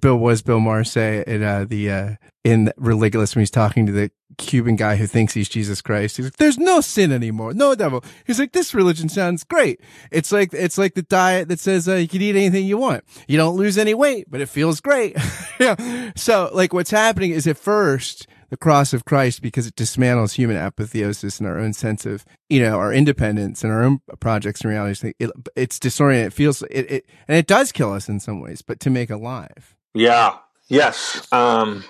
Bill 0.01 0.17
was 0.17 0.43
Bill 0.43 0.61
Maher 0.61 0.85
say 0.85 1.25
in 1.27 1.43
uh, 1.43 1.65
the 1.69 1.91
uh, 1.91 2.15
in 2.45 2.73
Religulous 2.79 3.35
when 3.35 3.43
he's 3.43 3.51
talking 3.51 3.87
to 3.87 3.93
the 3.93 4.11
Cuban 4.39 4.77
guy 4.77 4.97
who 4.97 5.07
thinks 5.07 5.35
he's 5.35 5.49
Jesus 5.49 5.83
Christ. 5.83 6.17
He's 6.17 6.27
like, 6.27 6.37
"There's 6.37 6.59
no 6.59 6.81
sin 6.81 7.13
anymore, 7.13 7.53
no 7.53 7.75
devil." 7.75 8.05
He's 8.27 8.39
like, 8.39 8.53
"This 8.53 8.75
religion 8.75 9.09
sounds 9.09 9.45
great. 9.45 9.81
It's 10.11 10.33
like 10.33 10.53
it's 10.53 10.79
like 10.79 10.95
the 10.95 11.03
diet 11.03 11.49
that 11.49 11.61
says 11.61 11.89
uh, 11.89 11.95
you 11.95 12.09
can 12.09 12.23
eat 12.23 12.37
anything 12.37 12.67
you 12.67 12.79
want. 12.79 13.05
You 13.29 13.37
don't 13.37 13.57
lose 13.57 13.77
any 13.77 13.95
weight, 13.95 14.27
but 14.31 14.41
it 14.41 14.49
feels 14.49 14.81
great." 14.81 15.17
yeah. 15.61 16.13
So 16.17 16.51
like, 16.55 16.73
what's 16.73 16.91
happening 16.91 17.33
is 17.33 17.47
at 17.47 17.59
first 17.59 18.27
the 18.51 18.57
cross 18.57 18.93
of 18.93 19.05
Christ 19.05 19.41
because 19.41 19.67
it 19.67 19.77
dismantles 19.77 20.35
human 20.35 20.57
apotheosis 20.57 21.39
and 21.39 21.49
our 21.49 21.59
own 21.59 21.73
sense 21.73 22.05
of, 22.05 22.25
you 22.49 22.61
know, 22.61 22.79
our 22.79 22.93
independence 22.93 23.65
and 23.65 23.73
our 23.73 23.83
own 23.83 24.01
projects 24.19 24.61
and 24.61 24.71
realities. 24.71 25.05
It, 25.19 25.31
it's 25.57 25.79
disorienting. 25.79 26.27
It 26.27 26.33
feels, 26.33 26.63
it, 26.63 26.91
it, 26.91 27.07
and 27.29 27.39
it 27.39 27.47
does 27.47 27.73
kill 27.73 27.93
us 27.93 28.09
in 28.09 28.21
some 28.21 28.41
ways, 28.41 28.61
but 28.61 28.81
to 28.81 28.91
make 28.91 29.09
alive. 29.09 29.77
Yeah. 29.95 30.37
Yes. 30.69 31.27
Um, 31.33 31.85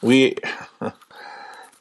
we, 0.00 0.36
I, 0.80 0.92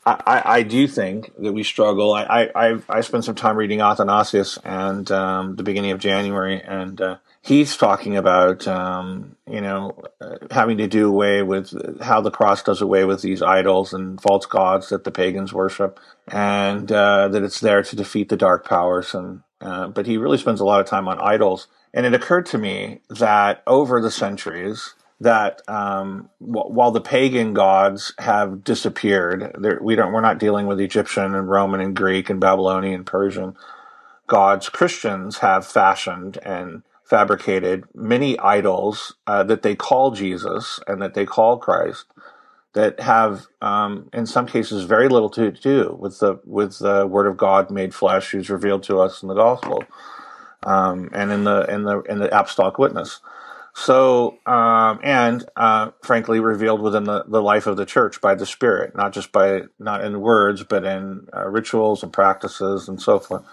I, 0.05 0.41
I 0.46 0.63
do 0.63 0.88
think 0.88 1.31
that 1.38 1.53
we 1.53 1.63
struggle. 1.63 2.13
I, 2.13 2.50
I, 2.55 2.77
I 2.89 3.01
spent 3.01 3.25
some 3.25 3.36
time 3.36 3.57
reading 3.57 3.81
Athanasius 3.81 4.57
and 4.63 5.10
um, 5.12 5.55
the 5.55 5.63
beginning 5.63 5.91
of 5.91 6.00
January, 6.00 6.62
and 6.62 7.00
uh, 7.00 7.17
he's 7.41 7.77
talking 7.77 8.17
about 8.17 8.67
um, 8.67 9.36
you 9.50 9.62
know 9.62 10.01
uh, 10.22 10.38
having 10.51 10.77
to 10.77 10.88
do 10.88 11.08
away 11.08 11.44
with 11.44 12.01
how 12.01 12.22
the 12.22 12.32
cross 12.32 12.63
does 12.63 12.82
away 12.82 13.06
with 13.06 13.22
these 13.22 13.41
idols 13.41 13.94
and 13.94 14.22
false 14.22 14.46
gods 14.46 14.89
that 14.89 15.03
the 15.03 15.12
pagans 15.12 15.53
worship, 15.53 16.00
and 16.27 16.91
uh, 16.91 17.27
that 17.29 17.44
it's 17.44 17.60
there 17.60 17.84
to 17.84 17.96
defeat 17.96 18.29
the 18.29 18.38
dark 18.38 18.67
powers. 18.67 19.13
And 19.13 19.41
uh, 19.62 19.88
but 19.88 20.06
he 20.06 20.17
really 20.17 20.38
spends 20.38 20.60
a 20.60 20.65
lot 20.65 20.82
of 20.82 20.88
time 20.88 21.08
on 21.08 21.20
idols. 21.20 21.67
And 21.94 22.06
it 22.06 22.13
occurred 22.13 22.46
to 22.48 22.58
me 22.58 23.01
that 23.10 23.63
over 23.65 24.01
the 24.01 24.12
centuries, 24.12 24.94
that 25.20 25.62
um, 25.67 26.29
w- 26.39 26.70
while 26.72 26.91
the 26.91 27.01
pagan 27.01 27.53
gods 27.53 28.13
have 28.20 28.63
disappeared, 28.63 29.56
we 29.82 29.96
don't 29.96 30.12
we're 30.12 30.22
not 30.22 30.38
dealing 30.38 30.67
with 30.67 30.79
Egyptian 30.79 31.34
and 31.34 31.50
Roman 31.50 31.82
and 31.82 31.96
Greek 31.96 32.29
and 32.29 32.39
Babylonian, 32.39 33.03
Persian 33.03 33.56
gods. 34.27 34.70
Christians 34.70 35.39
have 35.39 35.65
fashioned 35.65 36.38
and 36.44 36.84
fabricated 37.09 37.85
many 37.95 38.37
idols 38.39 39.15
uh, 39.27 39.43
that 39.43 39.63
they 39.63 39.75
call 39.75 40.11
Jesus 40.11 40.79
and 40.87 41.01
that 41.01 41.13
they 41.13 41.25
call 41.25 41.57
Christ 41.57 42.05
that 42.73 42.99
have, 42.99 43.47
um, 43.61 44.09
in 44.13 44.25
some 44.27 44.45
cases, 44.47 44.83
very 44.85 45.09
little 45.09 45.29
to 45.31 45.51
do 45.51 45.97
with 45.99 46.19
the 46.19 46.39
with 46.45 46.79
the 46.79 47.07
Word 47.07 47.27
of 47.27 47.37
God 47.37 47.71
made 47.71 47.95
flesh, 47.95 48.31
who's 48.31 48.49
revealed 48.49 48.83
to 48.83 48.99
us 48.99 49.21
in 49.23 49.29
the 49.29 49.35
Gospel 49.35 49.83
um, 50.65 51.09
and 51.13 51.31
in 51.31 51.43
the 51.43 51.61
in 51.73 51.83
the 51.83 52.01
in 52.03 52.19
the 52.19 52.27
Apostolic 52.37 52.77
Witness. 52.77 53.19
So, 53.75 54.39
um, 54.45 54.99
and 55.03 55.45
uh, 55.55 55.91
frankly, 56.03 56.39
revealed 56.39 56.81
within 56.81 57.05
the, 57.05 57.25
the 57.27 57.41
life 57.41 57.67
of 57.67 57.77
the 57.77 57.85
church 57.85 58.21
by 58.21 58.35
the 58.35 58.45
Spirit, 58.45 58.95
not 58.95 59.13
just 59.13 59.31
by 59.31 59.63
not 59.79 60.03
in 60.03 60.19
words, 60.21 60.63
but 60.63 60.83
in 60.83 61.27
uh, 61.35 61.47
rituals 61.47 62.03
and 62.03 62.11
practices 62.11 62.89
and 62.89 63.01
so 63.01 63.19
forth. 63.19 63.43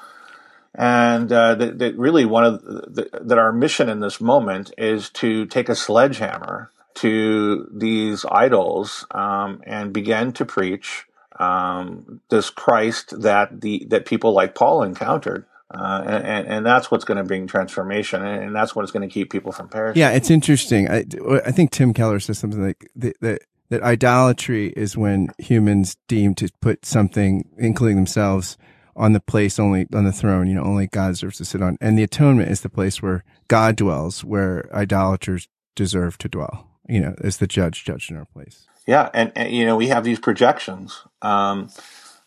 And 0.75 1.31
uh, 1.31 1.55
that, 1.55 1.79
that, 1.79 1.97
really 1.97 2.25
one 2.25 2.45
of 2.45 2.63
the, 2.63 3.09
that 3.23 3.39
our 3.39 3.53
mission 3.53 3.89
in 3.89 4.01
this 4.01 4.21
moment 4.21 4.73
is 4.77 5.09
to 5.11 5.47
take 5.47 5.69
a 5.69 5.77
sledgehammer 5.77 6.73
to 6.95 7.69
these 7.73 8.25
idols 8.31 9.07
um, 9.13 9.63
and 9.65 9.93
begin 9.93 10.33
to 10.33 10.45
preach 10.45 11.07
um, 11.39 12.21
this 12.29 12.51
Christ 12.51 13.21
that 13.23 13.61
the 13.61 13.87
that 13.91 14.07
people 14.07 14.33
like 14.33 14.55
Paul 14.55 14.83
encountered 14.83 15.47
uh, 15.75 16.03
and, 16.07 16.47
and 16.47 16.67
that's 16.67 16.91
what's 16.91 17.05
going 17.05 17.19
to 17.19 17.25
bring 17.25 17.47
transformation, 17.47 18.25
and 18.25 18.55
that's 18.55 18.77
what's 18.77 18.93
going 18.93 19.07
to 19.07 19.13
keep 19.13 19.31
people 19.31 19.51
from 19.51 19.69
perishing. 19.69 19.99
Yeah, 19.99 20.11
it's 20.11 20.31
interesting. 20.31 20.89
I, 20.89 21.05
I 21.45 21.51
think 21.51 21.73
Tim 21.73 21.93
Keller 21.93 22.21
says 22.21 22.39
something 22.39 22.63
like 22.63 22.89
that, 22.97 23.21
that 23.21 23.43
that 23.71 23.83
idolatry 23.83 24.69
is 24.77 24.97
when 24.97 25.29
humans 25.39 25.97
deem 26.07 26.35
to 26.37 26.49
put 26.61 26.85
something, 26.85 27.49
including 27.57 27.97
themselves, 27.97 28.57
on 28.97 29.13
the 29.13 29.21
place 29.21 29.59
only 29.59 29.87
on 29.95 30.05
the 30.05 30.13
throne. 30.13 30.49
You 30.49 30.55
know, 30.55 30.65
only 30.65 30.87
God 30.87 31.09
deserves 31.09 31.39
to 31.39 31.45
sit 31.45 31.63
on, 31.63 31.77
and 31.81 31.99
the 31.99 32.03
atonement 32.03 32.51
is 32.51 32.61
the 32.61 32.69
place 32.69 33.03
where 33.03 33.25
God 33.49 33.77
dwells, 33.77 34.25
where 34.25 34.69
idolaters 34.75 35.49
deserve 35.75 36.19
to 36.19 36.29
dwell. 36.29 36.69
You 36.89 37.01
know, 37.01 37.15
as 37.23 37.39
the 37.39 37.47
judge 37.47 37.85
judged 37.85 38.11
in 38.11 38.17
our 38.17 38.27
place. 38.27 38.67
Yeah, 38.87 39.09
and, 39.15 39.33
and 39.35 39.53
you 39.53 39.65
know 39.65 39.77
we 39.77 39.89
have 39.89 40.05
these 40.05 40.19
projections. 40.19 41.03
Um, 41.23 41.71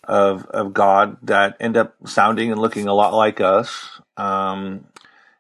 of 0.07 0.45
of 0.47 0.74
God 0.74 1.17
that 1.24 1.57
end 1.59 1.77
up 1.77 1.95
sounding 2.05 2.51
and 2.51 2.62
looking 2.62 2.88
a 2.88 2.93
lot 2.93 3.13
like 3.13 3.41
us. 3.41 4.00
Um, 4.15 4.86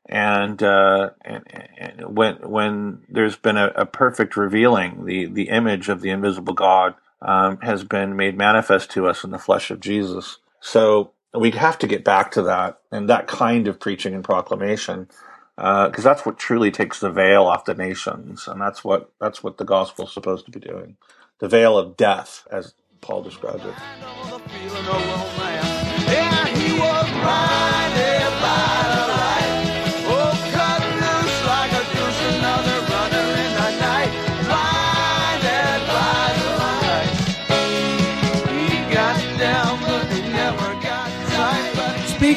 and, 0.09 0.61
uh, 0.63 1.09
and, 1.21 1.43
and, 1.77 2.15
when 2.15 2.35
when 2.35 3.01
there's 3.09 3.35
been 3.35 3.57
a, 3.57 3.67
a, 3.75 3.85
perfect 3.85 4.37
revealing, 4.37 5.05
the 5.05 5.25
the 5.25 5.49
image 5.49 5.89
of 5.89 6.01
the 6.01 6.11
invisible 6.11 6.53
God 6.53 6.95
um, 7.21 7.57
has 7.61 7.83
been 7.83 8.15
made 8.15 8.37
manifest 8.37 8.91
to 8.91 9.07
us 9.07 9.23
in 9.23 9.31
the 9.31 9.39
flesh 9.39 9.69
of 9.71 9.79
Jesus. 9.79 10.37
So 10.61 11.11
we 11.39 11.51
have 11.51 11.77
to 11.79 11.87
get 11.87 12.03
back 12.03 12.31
to 12.31 12.41
that 12.43 12.79
and 12.91 13.09
that 13.09 13.27
kind 13.27 13.67
of 13.67 13.79
preaching 13.79 14.13
and 14.13 14.23
proclamation 14.23 15.07
because 15.57 16.05
uh, 16.05 16.09
that's 16.09 16.25
what 16.25 16.37
truly 16.37 16.71
takes 16.71 16.99
the 16.99 17.09
veil 17.09 17.45
off 17.45 17.65
the 17.65 17.73
nations, 17.73 18.47
and 18.47 18.61
that's 18.61 18.83
what 18.83 19.11
that's 19.19 19.43
what 19.43 19.57
the 19.57 19.65
gospel 19.65 20.05
is 20.05 20.13
supposed 20.13 20.45
to 20.45 20.51
be 20.51 20.59
doing. 20.59 20.97
The 21.39 21.47
veil 21.49 21.77
of 21.77 21.97
death, 21.97 22.47
as 22.51 22.73
Paul 23.01 23.23
describes 23.23 23.63
it. 23.65 23.73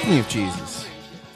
Speaking 0.00 0.19
of 0.19 0.28
Jesus, 0.28 0.87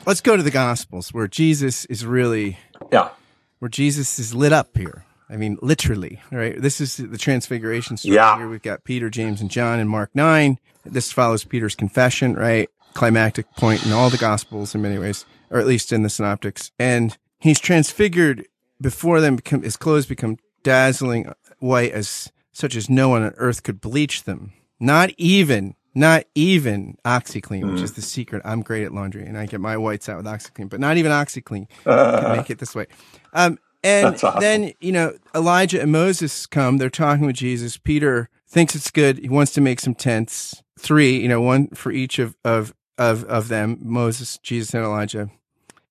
let's 0.06 0.22
go 0.22 0.38
to 0.38 0.42
the 0.42 0.50
Gospels 0.50 1.12
where 1.12 1.28
Jesus 1.28 1.84
is 1.84 2.06
really, 2.06 2.58
yeah, 2.90 3.10
where 3.58 3.68
Jesus 3.68 4.18
is 4.18 4.34
lit 4.34 4.54
up 4.54 4.74
here. 4.74 5.04
I 5.28 5.36
mean, 5.36 5.58
literally, 5.60 6.22
right? 6.32 6.58
This 6.58 6.80
is 6.80 6.96
the 6.96 7.18
transfiguration 7.18 7.98
story. 7.98 8.14
Yeah. 8.14 8.38
Here 8.38 8.48
we've 8.48 8.62
got 8.62 8.82
Peter, 8.82 9.10
James, 9.10 9.42
and 9.42 9.50
John 9.50 9.80
in 9.80 9.86
Mark 9.86 10.12
9. 10.14 10.58
This 10.86 11.12
follows 11.12 11.44
Peter's 11.44 11.74
confession, 11.74 12.36
right? 12.36 12.70
Climactic 12.94 13.54
point 13.54 13.84
in 13.84 13.92
all 13.92 14.08
the 14.08 14.16
Gospels 14.16 14.74
in 14.74 14.80
many 14.80 14.98
ways, 14.98 15.26
or 15.50 15.60
at 15.60 15.66
least 15.66 15.92
in 15.92 16.02
the 16.02 16.08
Synoptics. 16.08 16.72
And 16.78 17.18
he's 17.40 17.60
transfigured 17.60 18.46
before 18.80 19.20
them, 19.20 19.36
become, 19.36 19.62
his 19.62 19.76
clothes 19.76 20.06
become 20.06 20.38
dazzling 20.62 21.30
white 21.58 21.92
as 21.92 22.32
such 22.52 22.76
as 22.76 22.88
no 22.88 23.10
one 23.10 23.24
on 23.24 23.34
earth 23.36 23.62
could 23.62 23.82
bleach 23.82 24.22
them. 24.22 24.54
Not 24.80 25.10
even 25.18 25.74
not 25.94 26.24
even 26.34 26.96
OxiClean, 27.04 27.62
mm. 27.62 27.72
which 27.72 27.82
is 27.82 27.92
the 27.92 28.02
secret. 28.02 28.42
I'm 28.44 28.62
great 28.62 28.84
at 28.84 28.92
laundry 28.92 29.24
and 29.24 29.38
I 29.38 29.46
get 29.46 29.60
my 29.60 29.76
whites 29.76 30.08
out 30.08 30.16
with 30.16 30.26
OxiClean, 30.26 30.68
but 30.68 30.80
not 30.80 30.96
even 30.96 31.12
OxiClean 31.12 31.66
uh, 31.86 32.20
can 32.20 32.36
make 32.36 32.50
it 32.50 32.58
this 32.58 32.74
way. 32.74 32.86
Um, 33.32 33.58
and 33.82 34.06
awesome. 34.06 34.40
then, 34.40 34.72
you 34.80 34.92
know, 34.92 35.16
Elijah 35.34 35.80
and 35.80 35.92
Moses 35.92 36.46
come, 36.46 36.78
they're 36.78 36.90
talking 36.90 37.26
with 37.26 37.36
Jesus. 37.36 37.76
Peter 37.76 38.28
thinks 38.48 38.74
it's 38.74 38.90
good. 38.90 39.18
He 39.18 39.28
wants 39.28 39.52
to 39.52 39.60
make 39.60 39.78
some 39.78 39.94
tents. 39.94 40.62
Three, 40.78 41.18
you 41.20 41.28
know, 41.28 41.40
one 41.40 41.68
for 41.68 41.92
each 41.92 42.18
of, 42.18 42.36
of, 42.44 42.74
of, 42.98 43.24
of 43.24 43.48
them, 43.48 43.78
Moses, 43.80 44.38
Jesus, 44.38 44.74
and 44.74 44.84
Elijah. 44.84 45.30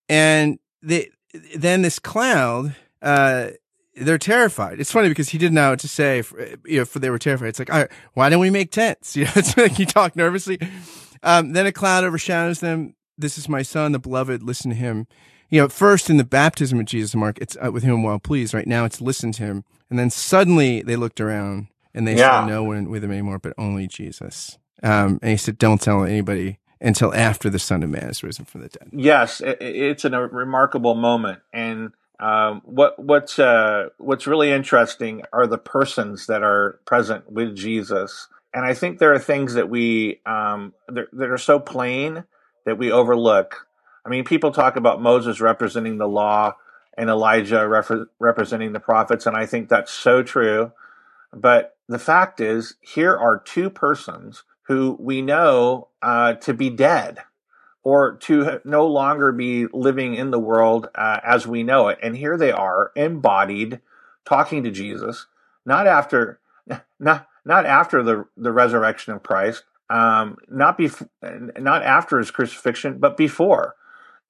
And 0.10 0.60
they, 0.82 1.10
then 1.56 1.82
this 1.82 2.00
cloud, 2.00 2.76
uh, 3.02 3.50
they're 3.96 4.18
terrified. 4.18 4.80
It's 4.80 4.92
funny 4.92 5.10
because 5.10 5.30
he 5.30 5.38
didn't 5.38 5.56
know 5.56 5.72
what 5.72 5.80
to 5.80 5.88
say. 5.88 6.22
For, 6.22 6.42
you 6.66 6.80
know, 6.80 6.86
for 6.86 7.00
they 7.00 7.10
were 7.10 7.20
terrified. 7.20 7.50
It's 7.50 7.60
like, 7.60 7.92
why 8.14 8.30
don't 8.30 8.40
we 8.40 8.50
make 8.50 8.72
tents? 8.72 9.16
You 9.24 9.26
know, 9.26 9.32
it's 9.36 9.56
like 9.56 9.80
you 9.80 9.86
talk 9.86 10.16
nervously. 10.16 10.60
Um, 11.22 11.54
then 11.54 11.66
a 11.66 11.72
cloud 11.72 12.04
overshadows 12.04 12.60
them. 12.60 12.96
This 13.18 13.38
is 13.38 13.48
my 13.48 13.62
son, 13.62 13.92
the 13.92 14.00
beloved. 14.00 14.44
Listen 14.44 14.72
to 14.72 14.76
him. 14.76 15.08
You 15.50 15.62
know, 15.62 15.70
first 15.70 16.10
in 16.10 16.18
the 16.18 16.24
baptism 16.24 16.80
of 16.80 16.86
Jesus, 16.86 17.14
Mark, 17.16 17.38
it's 17.40 17.56
uh, 17.64 17.72
with 17.72 17.84
him 17.84 18.02
well 18.02 18.20
pleased. 18.20 18.54
Right 18.54 18.68
now, 18.68 18.86
it's 18.86 19.00
listen 19.00 19.32
to 19.34 19.44
him. 19.44 19.64
And 19.90 20.00
then 20.00 20.10
suddenly 20.10 20.82
they 20.82 20.96
looked 20.96 21.22
around 21.22 21.68
and 21.94 22.08
they 22.08 22.16
yeah. 22.18 22.42
saw 22.42 22.48
no 22.48 22.64
one 22.64 22.90
with 22.90 23.04
him 23.04 23.12
anymore, 23.12 23.38
but 23.38 23.54
only 23.58 23.88
Jesus. 23.88 24.58
Um, 24.82 25.20
and 25.22 25.32
he 25.32 25.38
said, 25.38 25.58
"Don't 25.58 25.82
tell 25.82 26.04
anybody." 26.04 26.60
Until 26.82 27.16
after 27.16 27.50
the 27.50 27.60
Son 27.60 27.82
of 27.82 27.90
Man 27.90 28.10
is 28.10 28.24
risen 28.24 28.44
from 28.44 28.60
the 28.60 28.68
dead. 28.68 28.90
Yes, 28.92 29.42
it's 29.42 30.04
a 30.04 30.10
remarkable 30.10 30.96
moment, 30.96 31.40
and 31.54 31.94
um, 32.24 32.62
what 32.64 32.98
what's 32.98 33.38
uh, 33.38 33.90
what's 33.98 34.28
really 34.28 34.50
interesting 34.50 35.24
are 35.34 35.46
the 35.46 35.58
persons 35.58 36.28
that 36.28 36.42
are 36.42 36.80
present 36.86 37.30
with 37.30 37.54
Jesus, 37.54 38.30
and 38.54 38.64
I 38.64 38.74
think 38.74 38.98
there 38.98 39.14
are 39.14 39.20
things 39.20 39.56
that 39.56 39.70
we 39.70 40.22
um, 40.26 40.74
that, 40.88 41.08
are 41.20 41.38
so 41.38 41.60
plain 41.60 42.24
that 42.66 42.78
we 42.78 42.94
overlook. 42.94 43.68
I 44.06 44.10
mean, 44.10 44.24
people 44.24 44.52
talk 44.52 44.78
about 44.78 45.02
Moses 45.02 45.42
representing 45.42 45.98
the 45.98 46.08
law 46.08 46.56
and 46.98 47.10
Elijah 47.10 47.68
rep- 47.68 48.08
representing 48.20 48.72
the 48.72 48.80
prophets, 48.80 49.26
and 49.26 49.36
I 49.36 49.46
think 49.46 49.68
that's 49.68 49.92
so 49.92 50.24
true. 50.24 50.72
But 51.34 51.76
the 51.90 52.00
fact 52.00 52.40
is, 52.40 52.76
here 52.80 53.18
are 53.18 53.38
two 53.38 53.70
persons 53.70 54.44
who 54.68 54.96
we 54.98 55.22
know 55.22 55.90
uh, 56.02 56.36
to 56.36 56.54
be 56.54 56.70
dead 56.70 57.20
or 57.84 58.16
to 58.16 58.62
no 58.64 58.88
longer 58.88 59.32
be 59.32 59.68
living 59.68 60.16
in 60.16 60.32
the 60.32 60.40
world 60.40 60.90
uh, 60.96 61.20
as 61.24 61.46
we 61.46 61.64
know 61.64 61.90
it. 61.90 62.00
And 62.02 62.16
here 62.16 62.38
they 62.38 62.52
are, 62.52 62.92
embodied, 62.96 63.82
talking 64.26 64.64
to 64.64 64.72
Jesus, 64.72 65.28
not 65.66 65.86
after, 65.86 66.40
not 67.00 67.28
not 67.46 67.66
after 67.66 68.02
the 68.04 68.26
the 68.38 68.52
resurrection 68.52 69.14
of 69.14 69.24
Christ, 69.24 69.64
um, 69.90 70.38
not 70.48 70.78
bef- 70.78 71.08
not 71.60 71.84
after 71.84 72.18
his 72.18 72.32
crucifixion, 72.32 73.00
but 73.00 73.18
before. 73.18 73.76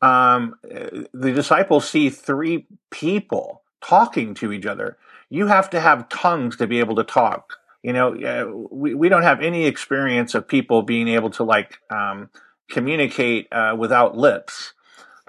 Um, 0.02 0.56
the 0.64 1.32
disciples 1.32 1.88
see 1.90 2.10
three 2.10 2.66
people 2.90 3.62
talking 3.82 4.34
to 4.36 4.52
each 4.52 4.66
other. 4.66 4.98
You 5.30 5.48
have 5.48 5.70
to 5.70 5.80
have 5.80 6.10
tongues 6.10 6.58
to 6.58 6.68
be 6.68 6.80
able 6.80 6.96
to 6.96 7.04
talk. 7.04 7.58
You 7.84 7.94
know, 7.94 8.68
we, 8.70 8.94
we 8.94 9.10
don't 9.10 9.24
have 9.24 9.42
any 9.42 9.66
experience 9.66 10.36
of 10.36 10.48
people 10.48 10.82
being 10.84 11.08
able 11.08 11.30
to 11.32 11.44
like 11.44 11.80
um, 11.90 12.30
communicate 12.70 13.48
uh, 13.52 13.76
without 13.78 14.18
lips. 14.18 14.74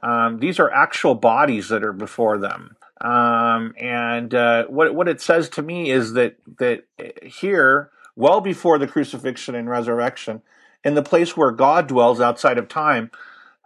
Um, 0.03 0.39
these 0.39 0.59
are 0.59 0.71
actual 0.71 1.15
bodies 1.15 1.69
that 1.69 1.83
are 1.83 1.93
before 1.93 2.39
them. 2.39 2.77
Um, 3.01 3.75
and 3.79 4.35
uh, 4.35 4.65
what 4.67 4.95
what 4.95 5.09
it 5.09 5.21
says 5.21 5.49
to 5.51 5.63
me 5.63 5.91
is 5.91 6.13
that 6.13 6.37
that 6.59 6.85
here, 7.23 7.91
well 8.17 8.41
before 8.41 8.79
the 8.79 8.87
crucifixion 8.87 9.55
and 9.55 9.69
resurrection, 9.69 10.43
in 10.85 10.95
the 10.95 11.03
place 11.03 11.37
where 11.37 11.51
God 11.51 11.87
dwells 11.87 12.21
outside 12.21 12.59
of 12.59 12.69
time, 12.69 13.11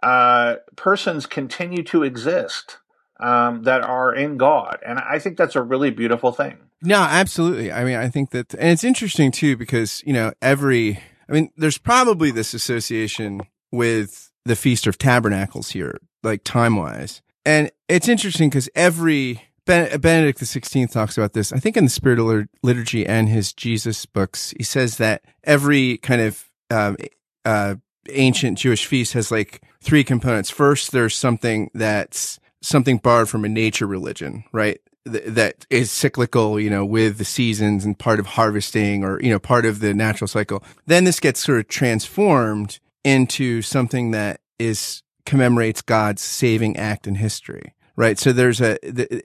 uh, 0.01 0.55
persons 0.75 1.25
continue 1.25 1.83
to 1.83 2.03
exist 2.03 2.77
um, 3.19 3.63
that 3.63 3.81
are 3.81 4.13
in 4.13 4.37
God, 4.37 4.79
and 4.85 4.99
I 4.99 5.19
think 5.19 5.37
that's 5.37 5.55
a 5.55 5.61
really 5.61 5.91
beautiful 5.91 6.31
thing. 6.31 6.57
No, 6.81 6.99
absolutely. 6.99 7.71
I 7.71 7.83
mean, 7.83 7.97
I 7.97 8.07
think 8.09 8.31
that, 8.31 8.53
and 8.53 8.69
it's 8.69 8.85
interesting 8.85 9.31
too 9.31 9.57
because 9.57 10.01
you 10.05 10.13
know 10.13 10.33
every. 10.41 10.99
I 11.27 11.31
mean, 11.31 11.51
there's 11.55 11.77
probably 11.77 12.31
this 12.31 12.55
association 12.55 13.41
with 13.71 14.31
the 14.45 14.55
Feast 14.55 14.87
of 14.87 14.97
Tabernacles 14.97 15.71
here, 15.71 15.99
like 16.23 16.43
time 16.43 16.75
wise. 16.75 17.21
And 17.45 17.71
it's 17.87 18.07
interesting 18.07 18.49
because 18.49 18.69
every 18.75 19.41
Benedict 19.65 20.39
XVI 20.39 20.89
talks 20.91 21.17
about 21.17 21.33
this. 21.33 21.53
I 21.53 21.59
think 21.59 21.77
in 21.77 21.83
the 21.83 21.89
Spirit 21.89 22.19
of 22.19 22.47
Liturgy 22.63 23.05
and 23.05 23.29
his 23.29 23.53
Jesus 23.53 24.05
books, 24.05 24.53
he 24.57 24.63
says 24.63 24.97
that 24.97 25.23
every 25.43 25.97
kind 25.97 26.21
of 26.21 26.49
um, 26.71 26.97
uh, 27.45 27.75
ancient 28.09 28.57
Jewish 28.57 28.85
feast 28.85 29.13
has 29.13 29.31
like 29.31 29.61
three 29.81 30.03
components. 30.03 30.49
First, 30.49 30.91
there's 30.91 31.15
something 31.15 31.69
that's 31.73 32.39
something 32.61 32.97
borrowed 32.97 33.29
from 33.29 33.45
a 33.45 33.49
nature 33.49 33.85
religion, 33.85 34.43
right? 34.51 34.79
Th- 35.09 35.23
that 35.25 35.65
is 35.69 35.91
cyclical, 35.91 36.59
you 36.59 36.69
know, 36.69 36.83
with 36.83 37.17
the 37.17 37.25
seasons 37.25 37.85
and 37.85 37.97
part 37.97 38.19
of 38.19 38.25
harvesting 38.25 39.03
or, 39.03 39.21
you 39.21 39.29
know, 39.29 39.39
part 39.39 39.65
of 39.65 39.79
the 39.79 39.93
natural 39.93 40.27
cycle. 40.27 40.63
Then 40.87 41.03
this 41.03 41.19
gets 41.19 41.39
sort 41.41 41.59
of 41.59 41.67
transformed 41.67 42.79
into 43.03 43.61
something 43.61 44.11
that 44.11 44.41
is 44.57 45.03
commemorates 45.25 45.81
God's 45.81 46.21
saving 46.21 46.77
act 46.77 47.07
in 47.07 47.15
history. 47.15 47.73
Right. 47.95 48.17
So 48.17 48.31
there's 48.31 48.61
a, 48.61 48.77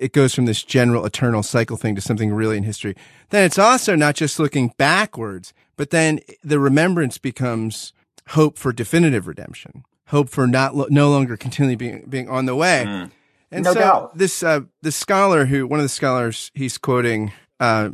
it 0.03 0.13
goes 0.13 0.35
from 0.35 0.47
this 0.47 0.65
general 0.65 1.07
eternal 1.07 1.45
cycle 1.45 1.77
thing 1.77 1.95
to 1.95 2.01
something 2.01 2.33
really 2.33 2.57
in 2.57 2.65
history. 2.65 2.97
Then 3.31 3.45
it's 3.45 3.59
also 3.59 3.95
not 3.95 4.17
just 4.17 4.41
looking 4.41 4.73
backwards, 4.77 5.55
but 5.77 5.91
then 5.91 6.19
the 6.43 6.59
remembrance 6.59 7.17
becomes 7.17 7.93
hope 8.31 8.59
for 8.59 8.73
definitive 8.73 9.29
redemption, 9.29 9.85
hope 10.09 10.29
for 10.29 10.49
not, 10.49 10.75
no 10.91 11.09
longer 11.11 11.37
continually 11.37 11.77
being, 11.77 12.05
being 12.09 12.29
on 12.29 12.47
the 12.47 12.57
way. 12.57 12.85
Mm. 12.85 13.11
And 13.53 13.65
no 13.65 13.75
so 13.75 13.81
doubt. 13.81 14.19
this, 14.19 14.43
uh, 14.43 14.63
the 14.83 14.91
scholar 14.91 15.47
who, 15.47 15.69
one 15.69 15.79
of 15.79 15.85
the 15.85 15.89
scholars 15.89 16.51
he's 16.55 16.77
quoting, 16.77 17.31
uh, 17.61 17.91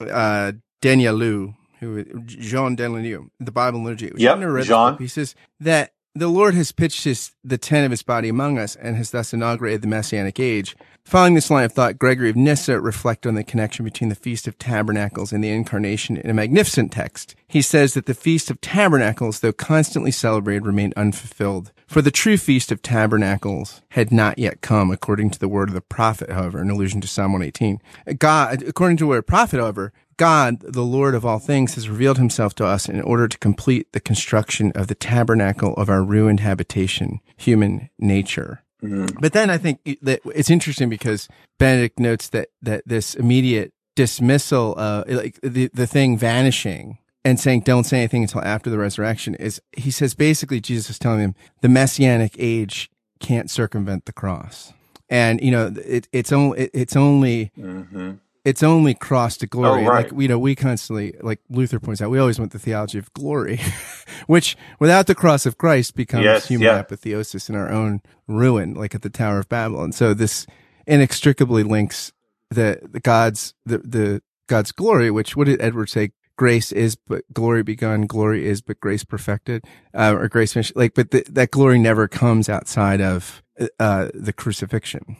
uh, 0.00 0.52
Danielou, 0.80 1.54
who 1.82 2.04
Jean 2.24 2.76
Danielou, 2.76 3.28
the 3.40 3.52
Bible 3.52 3.82
liturgy. 3.82 4.12
Yep, 4.16 4.64
Jean. 4.64 4.96
He 4.98 5.08
says 5.08 5.34
that 5.60 5.92
the 6.14 6.28
Lord 6.28 6.54
has 6.54 6.72
pitched 6.72 7.04
his, 7.04 7.32
the 7.42 7.58
tent 7.58 7.86
of 7.86 7.90
his 7.90 8.02
body 8.02 8.28
among 8.28 8.58
us 8.58 8.76
and 8.76 8.96
has 8.96 9.10
thus 9.10 9.32
inaugurated 9.32 9.82
the 9.82 9.88
Messianic 9.88 10.38
age. 10.38 10.76
Following 11.04 11.34
this 11.34 11.50
line 11.50 11.64
of 11.64 11.72
thought, 11.72 11.98
Gregory 11.98 12.30
of 12.30 12.36
Nyssa 12.36 12.80
reflected 12.80 13.28
on 13.28 13.34
the 13.34 13.42
connection 13.42 13.84
between 13.84 14.08
the 14.08 14.14
Feast 14.14 14.46
of 14.46 14.56
Tabernacles 14.56 15.32
and 15.32 15.42
the 15.42 15.50
Incarnation 15.50 16.16
in 16.16 16.30
a 16.30 16.34
magnificent 16.34 16.92
text. 16.92 17.34
He 17.48 17.60
says 17.60 17.94
that 17.94 18.06
the 18.06 18.14
Feast 18.14 18.50
of 18.50 18.60
Tabernacles, 18.60 19.40
though 19.40 19.52
constantly 19.52 20.10
celebrated, 20.12 20.64
remained 20.64 20.94
unfulfilled. 20.96 21.72
For 21.88 22.02
the 22.02 22.10
true 22.10 22.38
Feast 22.38 22.70
of 22.70 22.82
Tabernacles 22.82 23.82
had 23.90 24.12
not 24.12 24.38
yet 24.38 24.60
come, 24.60 24.90
according 24.90 25.30
to 25.30 25.38
the 25.38 25.48
word 25.48 25.68
of 25.68 25.74
the 25.74 25.80
prophet, 25.80 26.30
however, 26.30 26.60
in 26.62 26.70
allusion 26.70 27.00
to 27.00 27.08
Psalm 27.08 27.32
118. 27.32 27.80
God, 28.18 28.62
according 28.62 28.96
to 28.98 29.04
the 29.04 29.08
word 29.08 29.18
of 29.18 29.26
prophet, 29.26 29.58
however, 29.60 29.92
God, 30.16 30.60
the 30.60 30.82
Lord 30.82 31.14
of 31.14 31.24
all 31.24 31.38
things, 31.38 31.74
has 31.74 31.88
revealed 31.88 32.18
himself 32.18 32.54
to 32.56 32.66
us 32.66 32.88
in 32.88 33.00
order 33.02 33.28
to 33.28 33.38
complete 33.38 33.92
the 33.92 34.00
construction 34.00 34.72
of 34.74 34.86
the 34.86 34.94
tabernacle 34.94 35.74
of 35.74 35.88
our 35.88 36.02
ruined 36.02 36.40
habitation, 36.40 37.20
human 37.36 37.90
nature. 37.98 38.62
Mm-hmm. 38.82 39.18
But 39.20 39.32
then 39.32 39.48
I 39.50 39.58
think 39.58 39.80
that 40.02 40.20
it's 40.34 40.50
interesting 40.50 40.88
because 40.88 41.28
Benedict 41.58 41.98
notes 41.98 42.28
that, 42.30 42.48
that 42.62 42.82
this 42.86 43.14
immediate 43.14 43.72
dismissal, 43.94 44.74
uh, 44.76 45.04
like 45.06 45.38
the, 45.42 45.68
the 45.72 45.86
thing 45.86 46.18
vanishing 46.18 46.98
and 47.24 47.38
saying, 47.38 47.60
don't 47.60 47.84
say 47.84 47.98
anything 47.98 48.22
until 48.22 48.42
after 48.42 48.70
the 48.70 48.78
resurrection 48.78 49.34
is, 49.36 49.60
he 49.76 49.90
says 49.90 50.14
basically 50.14 50.60
Jesus 50.60 50.90
is 50.90 50.98
telling 50.98 51.20
him 51.20 51.34
the 51.60 51.68
messianic 51.68 52.34
age 52.38 52.90
can't 53.20 53.50
circumvent 53.50 54.06
the 54.06 54.12
cross. 54.12 54.72
and 55.08 55.40
you 55.40 55.50
know 55.50 55.72
it, 55.84 56.08
it's 56.10 56.32
only 56.32 56.58
it, 56.58 56.70
it's 56.74 56.96
only 56.96 57.52
Mm-hmm. 57.56 58.12
It's 58.44 58.62
only 58.62 58.94
cross 58.94 59.36
to 59.38 59.46
glory. 59.46 59.84
Oh, 59.84 59.88
right. 59.88 60.10
Like 60.10 60.20
you 60.20 60.28
know, 60.28 60.38
we 60.38 60.54
constantly 60.54 61.14
like 61.20 61.40
Luther 61.48 61.78
points 61.78 62.02
out, 62.02 62.10
we 62.10 62.18
always 62.18 62.38
want 62.38 62.52
the 62.52 62.58
theology 62.58 62.98
of 62.98 63.12
glory, 63.12 63.60
which 64.26 64.56
without 64.78 65.06
the 65.06 65.14
cross 65.14 65.46
of 65.46 65.58
Christ 65.58 65.94
becomes 65.94 66.24
Yes, 66.24 66.48
human 66.48 66.66
yeah. 66.66 66.78
apotheosis 66.80 67.48
and 67.48 67.56
our 67.56 67.70
own 67.70 68.00
ruin, 68.26 68.74
like 68.74 68.94
at 68.94 69.02
the 69.02 69.10
Tower 69.10 69.38
of 69.38 69.48
Babel. 69.48 69.82
And 69.82 69.94
so 69.94 70.14
this 70.14 70.46
inextricably 70.86 71.62
links 71.62 72.12
the 72.50 72.80
the 72.82 73.00
God's 73.00 73.54
the 73.64 73.78
the 73.78 74.22
God's 74.48 74.72
glory, 74.72 75.10
which 75.10 75.36
what 75.36 75.46
did 75.46 75.60
Edward 75.62 75.88
say? 75.88 76.12
Grace 76.36 76.72
is 76.72 76.96
but 76.96 77.24
glory 77.32 77.62
begun. 77.62 78.06
Glory 78.06 78.46
is 78.46 78.62
but 78.62 78.80
grace 78.80 79.04
perfected, 79.04 79.64
uh, 79.94 80.14
or 80.18 80.28
grace 80.28 80.54
finished. 80.54 80.74
Like, 80.74 80.94
but 80.94 81.10
the, 81.10 81.24
that 81.30 81.50
glory 81.50 81.78
never 81.78 82.08
comes 82.08 82.48
outside 82.48 83.00
of 83.00 83.42
uh, 83.78 84.08
the 84.14 84.32
crucifixion. 84.32 85.16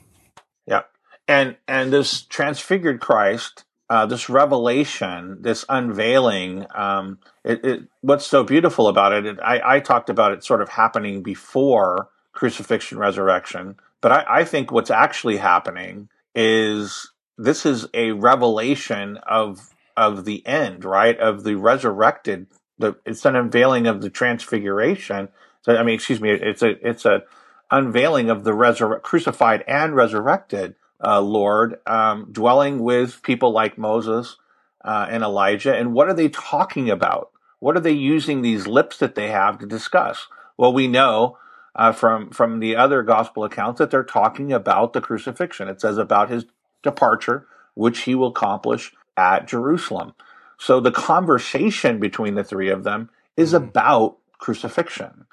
Yeah, 0.67 0.83
and 1.29 1.57
and 1.69 1.93
this 1.93 2.23
transfigured 2.23 3.01
Christ, 3.01 3.65
uh, 3.89 4.07
this 4.07 4.29
revelation, 4.29 5.39
this 5.41 5.65
unveiling. 5.69 6.67
Um, 6.75 7.19
it, 7.45 7.65
it, 7.65 7.83
what's 8.01 8.27
so 8.27 8.45
beautiful 8.45 8.89
about 8.89 9.13
it? 9.13 9.27
it 9.27 9.39
I, 9.43 9.77
I 9.77 9.81
talked 9.81 10.11
about 10.11 10.33
it 10.33 10.45
sort 10.45 10.63
of 10.63 10.71
happening 10.71 11.23
before 11.23 12.09
crucifixion, 12.33 12.99
resurrection, 12.99 13.77
but 14.01 14.13
I, 14.13 14.25
I 14.29 14.45
think 14.45 14.73
what's 14.73 14.91
actually 14.91 15.37
happening 15.37 16.09
is 16.35 17.13
this 17.39 17.67
is 17.67 17.89
a 17.95 18.13
revelation 18.13 19.19
of 19.27 19.71
of 19.97 20.25
the 20.25 20.47
end, 20.47 20.85
right? 20.85 21.19
Of 21.19 21.45
the 21.45 21.55
resurrected. 21.57 22.47
The 22.79 22.97
it's 23.05 23.25
an 23.25 23.37
unveiling 23.37 23.87
of 23.87 24.01
the 24.01 24.11
transfiguration. 24.11 25.29
So 25.63 25.77
I 25.77 25.83
mean, 25.83 25.95
excuse 25.95 26.21
me, 26.21 26.31
it's 26.31 26.63
a 26.63 26.89
it's 26.89 27.05
a 27.05 27.23
unveiling 27.71 28.29
of 28.29 28.45
the 28.45 28.51
resur- 28.51 29.01
crucified 29.03 29.65
and 29.67 29.95
resurrected 29.95 30.75
uh, 31.05 31.21
Lord, 31.21 31.79
um, 31.87 32.29
dwelling 32.31 32.81
with 32.81 33.23
people 33.23 33.53
like 33.53 33.77
Moses 33.79 34.37
uh, 34.85 35.07
and 35.11 35.23
Elijah. 35.23 35.75
And 35.75 35.93
what 35.95 36.09
are 36.09 36.15
they 36.15 36.29
talking 36.29 36.91
about? 36.91 37.31
What 37.59 37.77
are 37.77 37.81
they 37.81 37.93
using 37.93 38.43
these 38.43 38.67
lips 38.67 38.99
that 38.99 39.15
they 39.15 39.29
have 39.29 39.59
to 39.59 39.67
discuss? 39.67 40.27
Well, 40.57 40.73
we 40.73 40.89
know 40.89 41.39
uh, 41.75 41.93
from 41.93 42.31
from 42.31 42.61
the 42.61 42.77
other 42.77 43.03
gospel 43.03 43.45
accounts 43.45 43.79
that 43.79 43.91
they're 43.91 44.03
talking 44.03 44.53
about 44.53 44.93
the 44.93 45.01
crucifixion. 45.01 45.69
It 45.69 45.81
says 45.81 45.99
about 45.99 46.29
his 46.29 46.45
departure, 46.83 47.47
which 47.75 48.01
he 48.01 48.15
will 48.15 48.29
accomplish 48.29 48.93
at 49.17 49.47
Jerusalem. 49.47 50.15
So 50.59 50.81
the 50.81 50.93
conversation 50.93 51.99
between 51.99 52.35
the 52.35 52.45
three 52.45 52.69
of 52.69 52.85
them 52.85 53.11
is 53.37 53.53
about 53.53 54.19
crucifixion. 54.39 55.27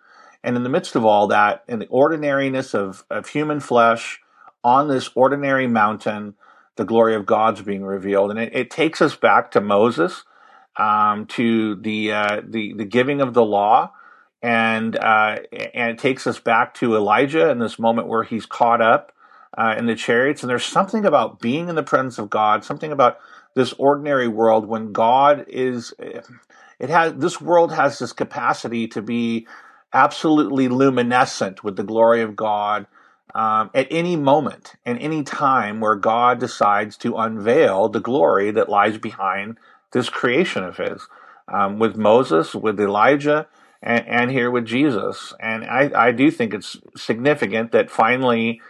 And 0.44 0.56
in 0.56 0.64
the 0.64 0.70
midst 0.70 0.96
of 0.96 1.06
all 1.06 1.28
that, 1.28 1.64
in 1.68 1.80
the 1.80 1.88
ordinariness 1.88 2.74
of, 2.74 3.04
of 3.10 3.28
human 3.28 3.60
flesh, 3.60 4.22
on 4.64 4.88
this 4.88 5.10
ordinary 5.16 5.68
mountain, 5.68 6.36
the 6.76 6.86
glory 6.86 7.16
of 7.16 7.26
God's 7.26 7.62
being 7.62 7.84
revealed. 7.84 8.32
And 8.32 8.40
it, 8.40 8.56
it 8.56 8.70
takes 8.70 9.02
us 9.02 9.16
back 9.16 9.52
to 9.52 9.62
Moses, 9.62 10.24
um, 10.78 11.26
to 11.28 11.76
the, 11.76 12.12
uh, 12.12 12.42
the, 12.48 12.74
the 12.74 12.86
giving 12.86 13.22
of 13.22 13.34
the 13.34 13.44
law. 13.44 13.94
And, 14.42 14.96
uh, 14.96 15.38
and 15.74 15.92
it 15.92 15.98
takes 15.98 16.26
us 16.26 16.40
back 16.40 16.74
to 16.76 16.96
Elijah 16.96 17.50
in 17.50 17.60
this 17.60 17.78
moment 17.78 18.08
where 18.08 18.24
he's 18.24 18.46
caught 18.46 18.82
up 18.82 19.12
uh, 19.58 19.76
in 19.78 19.86
the 19.86 19.96
chariots. 19.96 20.44
And 20.44 20.50
there's 20.50 20.66
something 20.66 21.06
about 21.06 21.40
being 21.40 21.68
in 21.68 21.76
the 21.76 21.84
presence 21.84 22.18
of 22.18 22.30
God, 22.30 22.64
something 22.64 22.92
about 22.92 23.20
this 23.56 23.74
ordinary 23.74 24.28
world 24.28 24.66
when 24.66 24.94
God 24.94 25.46
is, 25.50 25.94
it 26.80 26.90
has, 26.90 27.14
this 27.16 27.42
world 27.42 27.74
has 27.74 28.00
this 28.00 28.14
capacity 28.14 28.88
to 28.90 29.02
be 29.02 29.48
absolutely 29.92 30.68
luminescent 30.70 31.64
with 31.64 31.76
the 31.76 31.84
glory 31.84 32.22
of 32.22 32.36
God 32.36 32.86
um, 33.36 33.70
at 33.74 33.88
any 33.92 34.16
moment 34.16 34.76
and 34.86 35.00
any 35.00 35.24
time 35.24 35.80
where 35.80 35.96
God 35.96 36.40
decides 36.40 36.98
to 36.98 37.18
unveil 37.18 37.90
the 37.90 38.00
glory 38.00 38.52
that 38.52 38.70
lies 38.70 38.98
behind 38.98 39.58
this 39.92 40.10
creation 40.10 40.64
of 40.64 40.78
His. 40.78 41.08
Um, 41.48 41.80
with 41.80 41.98
Moses, 41.98 42.54
with 42.54 42.80
Elijah, 42.80 43.48
and, 43.82 44.08
and 44.08 44.32
here 44.32 44.52
with 44.52 44.66
Jesus. 44.66 45.34
And 45.40 45.66
I, 45.66 45.92
I 45.96 46.12
do 46.12 46.30
think 46.32 46.54
it's 46.54 46.78
significant 46.96 47.72
that 47.72 47.90
finally 47.90 48.62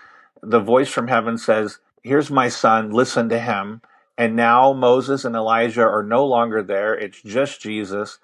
the 0.41 0.60
voice 0.60 0.89
from 0.89 1.08
heaven 1.08 1.38
says, 1.38 1.80
Here's 2.04 2.32
my 2.32 2.48
son, 2.48 2.91
listen 2.91 3.30
to 3.30 3.39
him. 3.39 3.82
And 4.17 4.36
now 4.36 4.74
Moses 4.74 5.26
and 5.26 5.36
Elijah 5.36 5.84
are 5.84 6.04
no 6.04 6.26
longer 6.26 6.62
there. 6.62 6.93
It's 6.93 7.22
just 7.22 7.62
Jesus. 7.62 8.19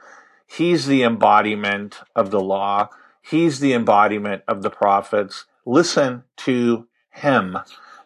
He's 0.48 0.86
the 0.86 1.04
embodiment 1.04 2.02
of 2.16 2.32
the 2.32 2.40
law. 2.40 2.90
He's 3.22 3.60
the 3.60 3.74
embodiment 3.74 4.44
of 4.48 4.62
the 4.62 4.70
prophets. 4.70 5.46
Listen 5.66 6.24
to 6.38 6.88
him. 7.10 7.58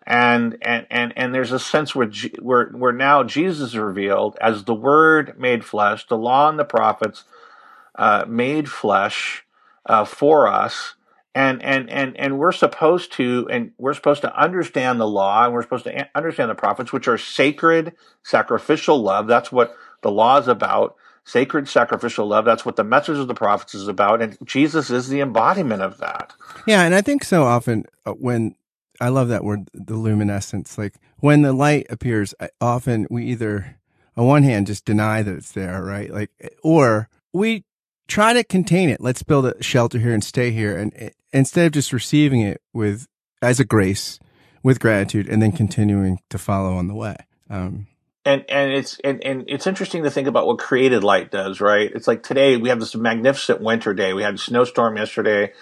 And, 0.06 0.58
and, 0.62 0.88
and, 0.90 1.14
and 1.16 1.36
there's 1.36 1.52
a 1.52 1.60
sense 1.60 1.94
where, 1.94 2.10
where, 2.40 2.68
where 2.70 2.92
now 2.92 3.24
Jesus 3.24 3.70
is 3.70 3.78
revealed 3.78 4.38
as 4.42 4.64
the 4.64 4.74
word 4.74 5.40
made 5.40 5.64
flesh, 5.64 6.08
the 6.08 6.18
law 6.18 6.50
and 6.50 6.58
the 6.58 6.66
prophets, 6.66 7.26
uh, 7.96 8.26
made 8.28 8.70
flesh, 8.70 9.46
uh, 9.86 10.06
for 10.06 10.48
us. 10.48 10.96
And, 11.36 11.62
and, 11.64 11.90
and, 11.92 12.18
and 12.18 12.40
we're 12.40 12.52
supposed 12.52 13.14
to, 13.14 13.48
and 13.52 13.72
we're 13.78 13.94
supposed 13.94 14.22
to 14.22 14.36
understand 14.36 15.00
the 15.00 15.08
law 15.08 15.46
and 15.46 15.54
we're 15.54 15.62
supposed 15.62 15.84
to 15.84 16.10
understand 16.16 16.50
the 16.50 16.56
prophets, 16.56 16.92
which 16.92 17.08
are 17.08 17.20
sacred, 17.20 17.94
sacrificial 18.24 19.00
love. 19.00 19.28
That's 19.28 19.52
what 19.52 19.76
the 20.02 20.12
law 20.12 20.40
is 20.40 20.48
about 20.48 20.96
sacred 21.30 21.70
sacrificial 21.70 22.28
love. 22.28 22.46
That's 22.46 22.66
what 22.66 22.76
the 22.76 22.84
message 22.84 23.18
of 23.18 23.28
the 23.28 23.36
prophets 23.36 23.76
is 23.76 23.88
about. 23.88 24.22
And 24.22 24.38
Jesus 24.46 24.90
is 24.90 25.10
the 25.10 25.22
embodiment 25.22 25.82
of 25.82 25.98
that. 26.00 26.34
Yeah, 26.66 26.84
and 26.84 26.96
I 26.96 27.02
think 27.02 27.24
so 27.24 27.44
often 27.44 27.86
uh, 28.06 28.14
when 28.14 28.56
I 29.00 29.10
love 29.10 29.30
that 29.30 29.44
word, 29.44 29.70
the 29.74 29.96
luminescence. 29.96 30.78
Like 30.78 30.96
when 31.18 31.42
the 31.42 31.54
light 31.54 31.88
appears, 31.90 32.34
often 32.60 33.08
we 33.10 33.26
either, 33.28 33.78
on 34.18 34.26
one 34.26 34.44
hand, 34.44 34.68
just 34.68 34.86
deny 34.86 35.22
that 35.22 35.36
it's 35.36 35.52
there, 35.52 35.84
right? 35.84 36.12
Like, 36.12 36.32
or 36.64 37.10
we 37.32 37.64
try 38.08 38.34
to 38.34 38.44
contain 38.44 38.90
it. 38.90 39.00
Let's 39.00 39.24
build 39.24 39.46
a 39.46 39.62
shelter 39.62 40.00
here 40.00 40.14
and 40.14 40.24
stay 40.24 40.52
here, 40.52 40.78
and 40.78 40.94
uh, 41.00 41.10
instead 41.32 41.68
of 41.68 41.72
just 41.74 41.94
receiving 41.94 42.42
it 42.42 42.62
with 42.74 43.08
as 43.42 43.60
a 43.60 43.66
grace, 43.66 44.20
with 44.64 44.80
gratitude, 44.80 45.30
and 45.30 45.42
then 45.42 45.52
continuing 45.52 46.20
to 46.30 46.38
follow 46.38 46.74
on 46.74 46.88
the 46.88 46.96
way. 46.96 47.16
Um, 47.50 47.88
and 48.30 48.46
and 48.48 48.72
it's 48.72 49.00
and, 49.04 49.24
and 49.24 49.46
it's 49.48 49.66
interesting 49.66 50.04
to 50.04 50.12
think 50.12 50.28
about 50.28 50.46
what 50.46 50.60
created 50.60 51.04
light 51.04 51.32
does, 51.32 51.60
right? 51.60 51.92
It's 51.92 52.08
like 52.08 52.22
today 52.22 52.58
we 52.58 52.70
have 52.70 52.80
this 52.80 52.96
magnificent 52.96 53.60
winter 53.60 53.94
day. 53.94 54.14
We 54.14 54.22
had 54.22 54.36
a 54.36 54.38
snowstorm 54.38 54.98
yesterday. 54.98 55.54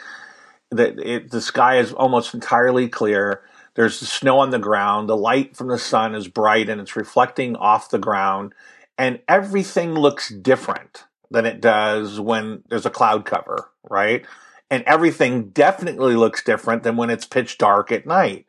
That 0.71 0.99
it, 0.99 1.31
the 1.31 1.39
sky 1.39 1.77
is 1.77 1.93
almost 1.93 2.33
entirely 2.33 2.89
clear. 2.89 3.41
There's 3.75 4.01
the 4.01 4.05
snow 4.05 4.39
on 4.39 4.49
the 4.49 4.59
ground. 4.59 5.07
The 5.07 5.15
light 5.15 5.55
from 5.55 5.69
the 5.69 5.77
sun 5.77 6.13
is 6.13 6.27
bright 6.27 6.67
and 6.67 6.81
it's 6.81 6.97
reflecting 6.97 7.55
off 7.55 7.89
the 7.89 7.99
ground, 7.99 8.53
and 8.97 9.21
everything 9.29 9.93
looks 9.93 10.27
different 10.27 11.05
than 11.31 11.45
it 11.45 11.61
does 11.61 12.19
when 12.19 12.63
there's 12.67 12.85
a 12.85 12.89
cloud 12.89 13.23
cover, 13.23 13.69
right? 13.89 14.25
And 14.69 14.83
everything 14.83 15.49
definitely 15.49 16.17
looks 16.17 16.43
different 16.43 16.83
than 16.83 16.97
when 16.97 17.09
it's 17.09 17.25
pitch 17.25 17.57
dark 17.57 17.93
at 17.93 18.05
night 18.05 18.45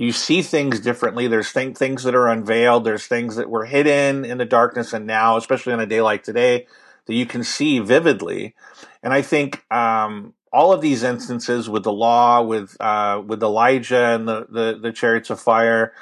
you 0.00 0.12
see 0.12 0.40
things 0.40 0.80
differently. 0.80 1.26
There's 1.26 1.52
th- 1.52 1.76
things 1.76 2.04
that 2.04 2.14
are 2.14 2.26
unveiled. 2.26 2.84
There's 2.84 3.06
things 3.06 3.36
that 3.36 3.50
were 3.50 3.66
hidden 3.66 4.24
in 4.24 4.38
the 4.38 4.46
darkness, 4.46 4.94
and 4.94 5.06
now, 5.06 5.36
especially 5.36 5.74
on 5.74 5.80
a 5.80 5.84
day 5.84 6.00
like 6.00 6.22
today, 6.22 6.66
that 7.04 7.14
you 7.14 7.26
can 7.26 7.44
see 7.44 7.80
vividly. 7.80 8.54
And 9.02 9.12
I 9.12 9.20
think 9.20 9.62
um, 9.70 10.32
all 10.54 10.72
of 10.72 10.80
these 10.80 11.02
instances 11.02 11.68
with 11.68 11.82
the 11.82 11.92
law, 11.92 12.40
with 12.40 12.78
uh, 12.80 13.20
with 13.26 13.42
Elijah 13.42 14.14
and 14.14 14.26
the, 14.26 14.46
the, 14.48 14.78
the 14.80 14.90
chariots 14.90 15.28
of 15.28 15.38
fire, 15.38 15.92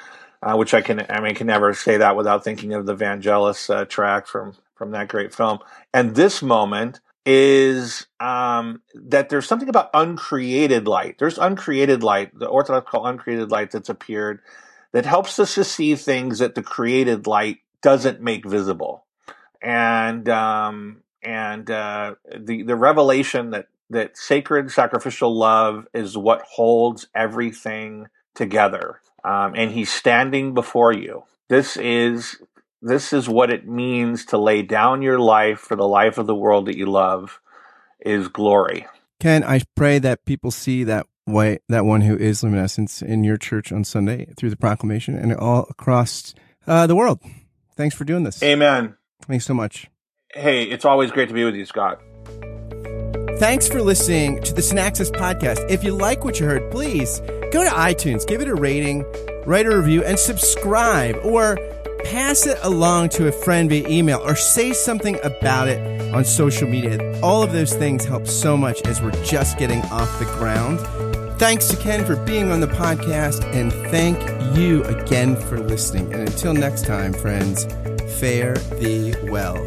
uh, 0.41 0.55
which 0.55 0.73
I 0.73 0.79
can 0.79 1.05
I 1.09 1.19
mean 1.19 1.35
can 1.35 1.47
never 1.47 1.73
say 1.73 1.97
that 1.97 2.15
without 2.15 2.41
thinking 2.41 2.73
of 2.73 2.85
the 2.85 2.95
Vangelis 2.95 3.69
uh, 3.69 3.83
track 3.83 4.27
from 4.27 4.55
from 4.75 4.91
that 4.91 5.09
great 5.09 5.35
film. 5.35 5.59
And 5.93 6.15
this 6.15 6.41
moment 6.41 7.01
is 7.31 8.07
um, 8.19 8.81
that 8.95 9.29
there's 9.29 9.47
something 9.47 9.69
about 9.69 9.91
uncreated 9.93 10.87
light. 10.87 11.17
There's 11.19 11.37
uncreated 11.37 12.01
light, 12.01 12.31
the 12.37 12.47
Orthodox 12.47 12.89
call 12.89 13.05
uncreated 13.05 13.51
light 13.51 13.69
that's 13.69 13.87
appeared 13.87 14.39
that 14.93 15.05
helps 15.05 15.37
us 15.37 15.53
to 15.53 15.63
see 15.63 15.93
things 15.93 16.39
that 16.39 16.55
the 16.55 16.63
created 16.63 17.27
light 17.27 17.59
doesn't 17.83 18.19
make 18.19 18.47
visible. 18.47 19.05
And 19.61 20.27
um, 20.27 21.03
and 21.21 21.69
uh, 21.69 22.15
the 22.35 22.63
the 22.63 22.75
revelation 22.75 23.51
that 23.51 23.67
that 23.91 24.17
sacred 24.17 24.71
sacrificial 24.71 25.37
love 25.37 25.85
is 25.93 26.17
what 26.17 26.41
holds 26.41 27.09
everything 27.13 28.07
together. 28.33 29.01
Um, 29.23 29.53
and 29.55 29.69
he's 29.69 29.93
standing 29.93 30.55
before 30.55 30.93
you. 30.93 31.25
This 31.47 31.77
is 31.77 32.41
this 32.81 33.13
is 33.13 33.27
what 33.27 33.51
it 33.51 33.67
means 33.67 34.25
to 34.25 34.37
lay 34.37 34.61
down 34.61 35.01
your 35.01 35.19
life 35.19 35.59
for 35.59 35.75
the 35.75 35.87
life 35.87 36.17
of 36.17 36.27
the 36.27 36.35
world 36.35 36.67
that 36.67 36.77
you 36.77 36.85
love 36.85 37.39
is 37.99 38.27
glory. 38.27 38.87
Ken, 39.19 39.43
I 39.43 39.61
pray 39.75 39.99
that 39.99 40.25
people 40.25 40.51
see 40.51 40.83
that 40.85 41.05
way, 41.27 41.59
that 41.67 41.85
one 41.85 42.01
who 42.01 42.15
is 42.17 42.41
luminescence 42.41 43.01
in 43.01 43.23
your 43.23 43.37
church 43.37 43.71
on 43.71 43.83
Sunday 43.83 44.33
through 44.37 44.49
the 44.49 44.57
proclamation 44.57 45.15
and 45.15 45.33
all 45.33 45.67
across 45.69 46.33
uh, 46.67 46.87
the 46.87 46.95
world. 46.95 47.19
Thanks 47.75 47.95
for 47.95 48.05
doing 48.05 48.23
this. 48.23 48.41
Amen. 48.41 48.95
Thanks 49.23 49.45
so 49.45 49.53
much. 49.53 49.87
Hey, 50.33 50.63
it's 50.63 50.85
always 50.85 51.11
great 51.11 51.27
to 51.29 51.33
be 51.33 51.43
with 51.43 51.55
you, 51.55 51.65
Scott. 51.65 52.01
Thanks 53.39 53.67
for 53.67 53.81
listening 53.81 54.41
to 54.43 54.53
the 54.53 54.61
Synaxis 54.61 55.11
podcast. 55.11 55.69
If 55.69 55.83
you 55.83 55.93
like 55.93 56.23
what 56.23 56.39
you 56.39 56.45
heard, 56.45 56.69
please 56.71 57.19
go 57.51 57.63
to 57.63 57.69
iTunes, 57.69 58.27
give 58.27 58.41
it 58.41 58.47
a 58.47 58.55
rating, 58.55 59.05
write 59.45 59.65
a 59.65 59.75
review, 59.75 60.03
and 60.03 60.19
subscribe, 60.19 61.17
or 61.23 61.57
pass 62.05 62.45
it 62.45 62.57
along 62.61 63.09
to 63.09 63.27
a 63.27 63.31
friend 63.31 63.69
via 63.69 63.87
email, 63.87 64.21
or 64.23 64.35
say 64.35 64.73
something 64.73 65.17
about 65.23 65.67
it 65.67 65.79
on 66.13 66.25
social 66.25 66.67
media. 66.67 67.19
All 67.21 67.43
of 67.43 67.51
those 67.51 67.73
things 67.73 68.05
help 68.05 68.27
so 68.27 68.57
much 68.57 68.81
as 68.85 69.01
we're 69.01 69.23
just 69.23 69.57
getting 69.57 69.81
off 69.83 70.19
the 70.19 70.25
ground. 70.25 70.79
Thanks 71.39 71.67
to 71.69 71.77
Ken 71.77 72.05
for 72.05 72.15
being 72.25 72.51
on 72.51 72.59
the 72.59 72.67
podcast, 72.67 73.43
and 73.53 73.71
thank 73.91 74.19
you 74.57 74.83
again 74.83 75.35
for 75.35 75.59
listening. 75.59 76.13
And 76.13 76.27
until 76.27 76.53
next 76.53 76.85
time, 76.85 77.13
friends, 77.13 77.65
fare 78.19 78.55
thee 78.79 79.15
well. 79.29 79.65